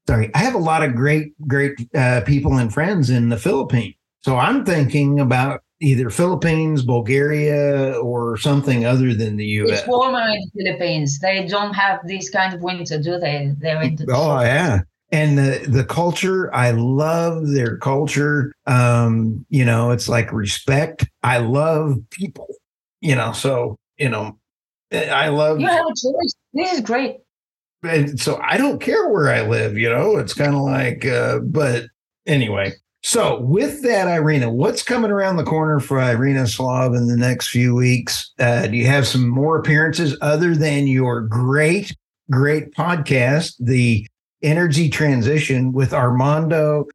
sorry, 0.08 0.30
I 0.36 0.40
have 0.40 0.56
a 0.56 0.60
lot 0.60 0.84
of 0.84 0.94
great, 0.94 1.34
great 1.48 1.74
uh, 1.96 2.22
people 2.26 2.58
and 2.58 2.74
friends 2.74 3.10
in 3.10 3.30
the 3.30 3.38
Philippines. 3.38 3.96
So 4.24 4.38
I'm 4.38 4.66
thinking 4.66 5.20
about 5.20 5.62
either 5.82 6.10
Philippines, 6.10 6.84
Bulgaria, 6.84 7.94
or 8.00 8.38
something 8.38 8.86
other 8.86 9.14
than 9.14 9.36
the 9.36 9.46
U.S. 9.46 9.80
It's 9.80 9.88
warmer 9.88 10.22
in 10.22 10.40
the 10.54 10.64
Philippines. 10.64 11.20
They 11.20 11.46
don't 11.46 11.74
have 11.74 12.00
this 12.08 12.30
kind 12.30 12.54
of 12.54 12.62
winter, 12.62 13.02
do 13.02 13.18
they? 13.20 13.54
They're 13.58 13.82
in 13.82 13.96
the 13.96 14.06
oh 14.10 14.40
yeah, 14.40 14.82
and 15.12 15.38
the 15.38 15.66
the 15.68 15.84
culture. 15.84 16.54
I 16.54 16.72
love 16.72 17.50
their 17.50 17.78
culture. 17.78 18.54
Um, 18.68 19.46
you 19.50 19.66
know, 19.66 19.92
it's 19.92 20.08
like 20.08 20.32
respect. 20.32 21.10
I 21.24 21.40
love 21.40 21.98
people. 22.12 22.48
You 23.02 23.16
know, 23.16 23.32
so 23.34 23.78
you 23.98 24.10
know, 24.10 24.38
I 24.92 25.30
love. 25.30 25.60
You 25.60 25.68
have 25.68 25.86
a 25.86 25.90
choice. 25.90 26.36
This 26.54 26.74
is 26.74 26.82
great. 26.82 27.18
And 27.84 28.20
so 28.20 28.40
I 28.44 28.58
don't 28.58 28.80
care 28.80 29.10
where 29.10 29.34
I 29.34 29.42
live. 29.42 29.76
You 29.76 29.90
know, 29.90 30.18
it's 30.18 30.36
kind 30.36 30.54
of 30.54 30.62
like, 30.62 31.04
uh, 31.04 31.40
but 31.40 31.86
anyway. 32.28 32.74
So, 33.04 33.42
with 33.42 33.82
that, 33.82 34.08
Irina, 34.08 34.52
what's 34.52 34.84
coming 34.84 35.10
around 35.10 35.38
the 35.38 35.44
corner 35.44 35.80
for 35.80 36.00
Irina 36.00 36.46
Slav 36.46 36.94
in 36.94 37.08
the 37.08 37.18
next 37.18 37.48
few 37.48 37.74
weeks? 37.74 38.32
Uh, 38.40 38.68
do 38.68 38.78
you 38.78 38.86
have 38.86 39.08
some 39.08 39.28
more 39.28 39.58
appearances 39.58 40.16
other 40.22 40.56
than 40.56 40.86
your 40.86 41.22
great, 41.22 41.96
great 42.30 42.76
podcast, 42.76 43.56
The 43.60 44.08
Energy 44.44 44.88
Transition 44.88 45.72
with 45.72 45.94
Armando, 45.94 46.86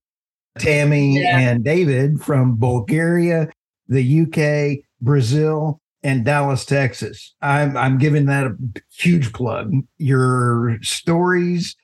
Tammy, 0.61 1.21
yeah. 1.21 1.38
and 1.40 1.64
David 1.64 2.21
from 2.21 2.57
Bulgaria, 2.57 3.49
the 3.88 4.21
UK, 4.23 4.85
Brazil, 5.01 5.81
and 6.05 6.25
Dallas, 6.25 6.64
Texas? 6.64 7.35
I'm, 7.42 7.77
I'm 7.77 7.99
giving 7.99 8.27
that 8.27 8.47
a 8.47 8.57
huge 8.97 9.33
plug. 9.33 9.73
Your 9.99 10.79
stories 10.83 11.75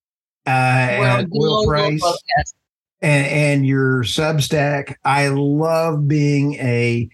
uh, 0.47 0.51
at 0.51 1.27
Oil 1.35 1.67
Price. 1.67 2.01
Podcast 2.01 2.55
and, 3.03 3.27
and 3.27 3.67
your 3.67 4.05
Substack. 4.05 4.95
I 5.05 5.29
love 5.29 6.09
being 6.09 6.55
a 6.55 7.11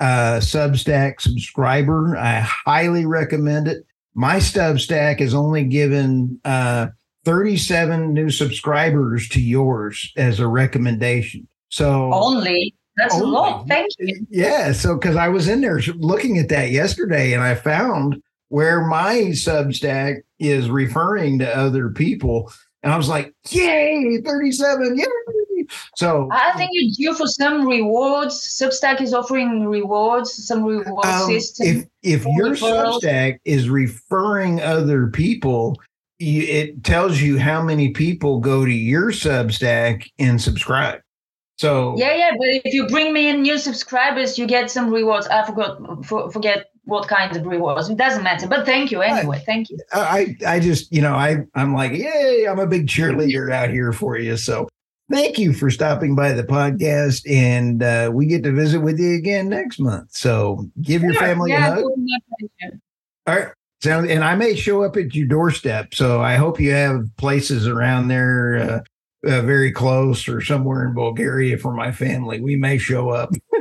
uh, 0.00 0.40
Substack 0.40 1.20
subscriber. 1.20 2.16
I 2.16 2.40
highly 2.40 3.04
recommend 3.04 3.68
it. 3.68 3.84
My 4.14 4.36
Substack 4.36 5.20
is 5.20 5.34
only 5.34 5.64
given 5.64 6.40
uh, 6.44 6.88
37 7.24 8.12
new 8.12 8.30
subscribers 8.30 9.28
to 9.30 9.40
yours 9.40 10.12
as 10.16 10.38
a 10.38 10.48
recommendation. 10.48 11.48
So 11.68 12.12
only 12.12 12.74
that's 12.96 13.14
only, 13.14 13.26
a 13.26 13.30
lot. 13.30 13.68
Thank 13.68 13.90
you. 13.98 14.26
Yeah. 14.30 14.72
So, 14.72 14.94
because 14.94 15.16
I 15.16 15.28
was 15.28 15.48
in 15.48 15.60
there 15.60 15.80
looking 15.96 16.38
at 16.38 16.48
that 16.50 16.70
yesterday 16.70 17.32
and 17.32 17.42
I 17.42 17.54
found 17.54 18.22
where 18.48 18.86
my 18.86 19.16
Substack 19.30 20.18
is 20.38 20.70
referring 20.70 21.40
to 21.40 21.56
other 21.56 21.90
people. 21.90 22.52
And 22.84 22.92
I 22.92 22.98
was 22.98 23.08
like, 23.08 23.34
yay, 23.48 24.20
37, 24.24 24.98
yay. 24.98 25.06
So 25.96 26.28
I 26.30 26.52
think 26.56 26.70
you're 26.74 27.12
due 27.12 27.18
for 27.18 27.26
some 27.26 27.66
rewards. 27.66 28.34
Substack 28.60 29.00
is 29.00 29.14
offering 29.14 29.66
rewards, 29.66 30.46
some 30.46 30.62
reward 30.64 31.06
um, 31.06 31.26
system. 31.26 31.66
If 31.66 31.86
if 32.02 32.26
your 32.36 32.50
referrals. 32.50 33.00
Substack 33.00 33.38
is 33.46 33.70
referring 33.70 34.60
other 34.60 35.06
people, 35.06 35.80
you, 36.18 36.42
it 36.42 36.84
tells 36.84 37.22
you 37.22 37.38
how 37.38 37.62
many 37.62 37.88
people 37.92 38.38
go 38.40 38.66
to 38.66 38.70
your 38.70 39.10
Substack 39.12 40.06
and 40.18 40.38
subscribe. 40.38 41.00
So 41.56 41.94
yeah, 41.96 42.14
yeah. 42.14 42.32
But 42.32 42.48
if 42.48 42.74
you 42.74 42.86
bring 42.88 43.14
me 43.14 43.30
in 43.30 43.40
new 43.40 43.56
subscribers, 43.56 44.38
you 44.38 44.46
get 44.46 44.70
some 44.70 44.92
rewards. 44.92 45.26
I 45.28 45.46
forgot 45.46 46.04
for, 46.04 46.30
forget 46.30 46.66
what 46.84 47.08
kind 47.08 47.36
of 47.36 47.46
rewards. 47.46 47.88
It 47.88 47.96
doesn't 47.96 48.22
matter. 48.22 48.46
But 48.46 48.66
thank 48.66 48.90
you 48.90 49.02
anyway. 49.02 49.38
I, 49.38 49.40
thank 49.40 49.70
you. 49.70 49.78
I 49.92 50.36
I 50.46 50.60
just 50.60 50.92
you 50.92 51.02
know 51.02 51.14
I 51.14 51.44
I'm 51.54 51.74
like 51.74 51.92
yay! 51.92 52.46
I'm 52.48 52.58
a 52.58 52.66
big 52.66 52.86
cheerleader 52.86 53.52
out 53.52 53.70
here 53.70 53.92
for 53.92 54.18
you. 54.18 54.36
So 54.36 54.68
thank 55.10 55.38
you 55.38 55.52
for 55.52 55.70
stopping 55.70 56.14
by 56.14 56.32
the 56.32 56.44
podcast, 56.44 57.30
and 57.30 57.82
uh, 57.82 58.10
we 58.12 58.26
get 58.26 58.42
to 58.44 58.52
visit 58.52 58.80
with 58.80 58.98
you 58.98 59.14
again 59.14 59.48
next 59.48 59.78
month. 59.78 60.14
So 60.16 60.68
give 60.82 61.02
your 61.02 61.14
family 61.14 61.50
yeah, 61.50 61.68
a 61.68 61.74
hug. 61.74 61.84
All 63.26 63.36
right. 63.36 63.48
Sound, 63.82 64.08
and 64.08 64.24
I 64.24 64.34
may 64.34 64.54
show 64.54 64.82
up 64.82 64.96
at 64.96 65.14
your 65.14 65.26
doorstep. 65.26 65.94
So 65.94 66.22
I 66.22 66.36
hope 66.36 66.58
you 66.58 66.72
have 66.72 67.06
places 67.18 67.66
around 67.66 68.08
there 68.08 68.56
uh, 68.56 68.80
uh, 69.26 69.42
very 69.42 69.72
close 69.72 70.28
or 70.28 70.40
somewhere 70.40 70.86
in 70.86 70.94
Bulgaria 70.94 71.58
for 71.58 71.74
my 71.74 71.92
family. 71.92 72.40
We 72.40 72.56
may 72.56 72.78
show 72.78 73.10
up. 73.10 73.30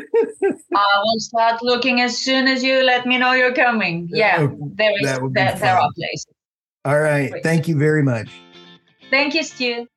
I 0.75 0.99
will 1.03 1.19
start 1.19 1.61
looking 1.61 2.01
as 2.01 2.17
soon 2.17 2.47
as 2.47 2.63
you 2.63 2.83
let 2.83 3.05
me 3.05 3.17
know 3.17 3.33
you're 3.33 3.53
coming. 3.53 4.09
Yeah, 4.11 4.47
there 4.75 4.91
is 4.99 5.19
there, 5.31 5.55
there 5.55 5.77
are 5.77 5.89
places. 5.95 6.25
All 6.85 6.99
right. 6.99 7.31
Thank 7.43 7.67
you 7.67 7.77
very 7.77 8.03
much. 8.03 8.29
Thank 9.09 9.35
you, 9.35 9.43
Stu. 9.43 9.87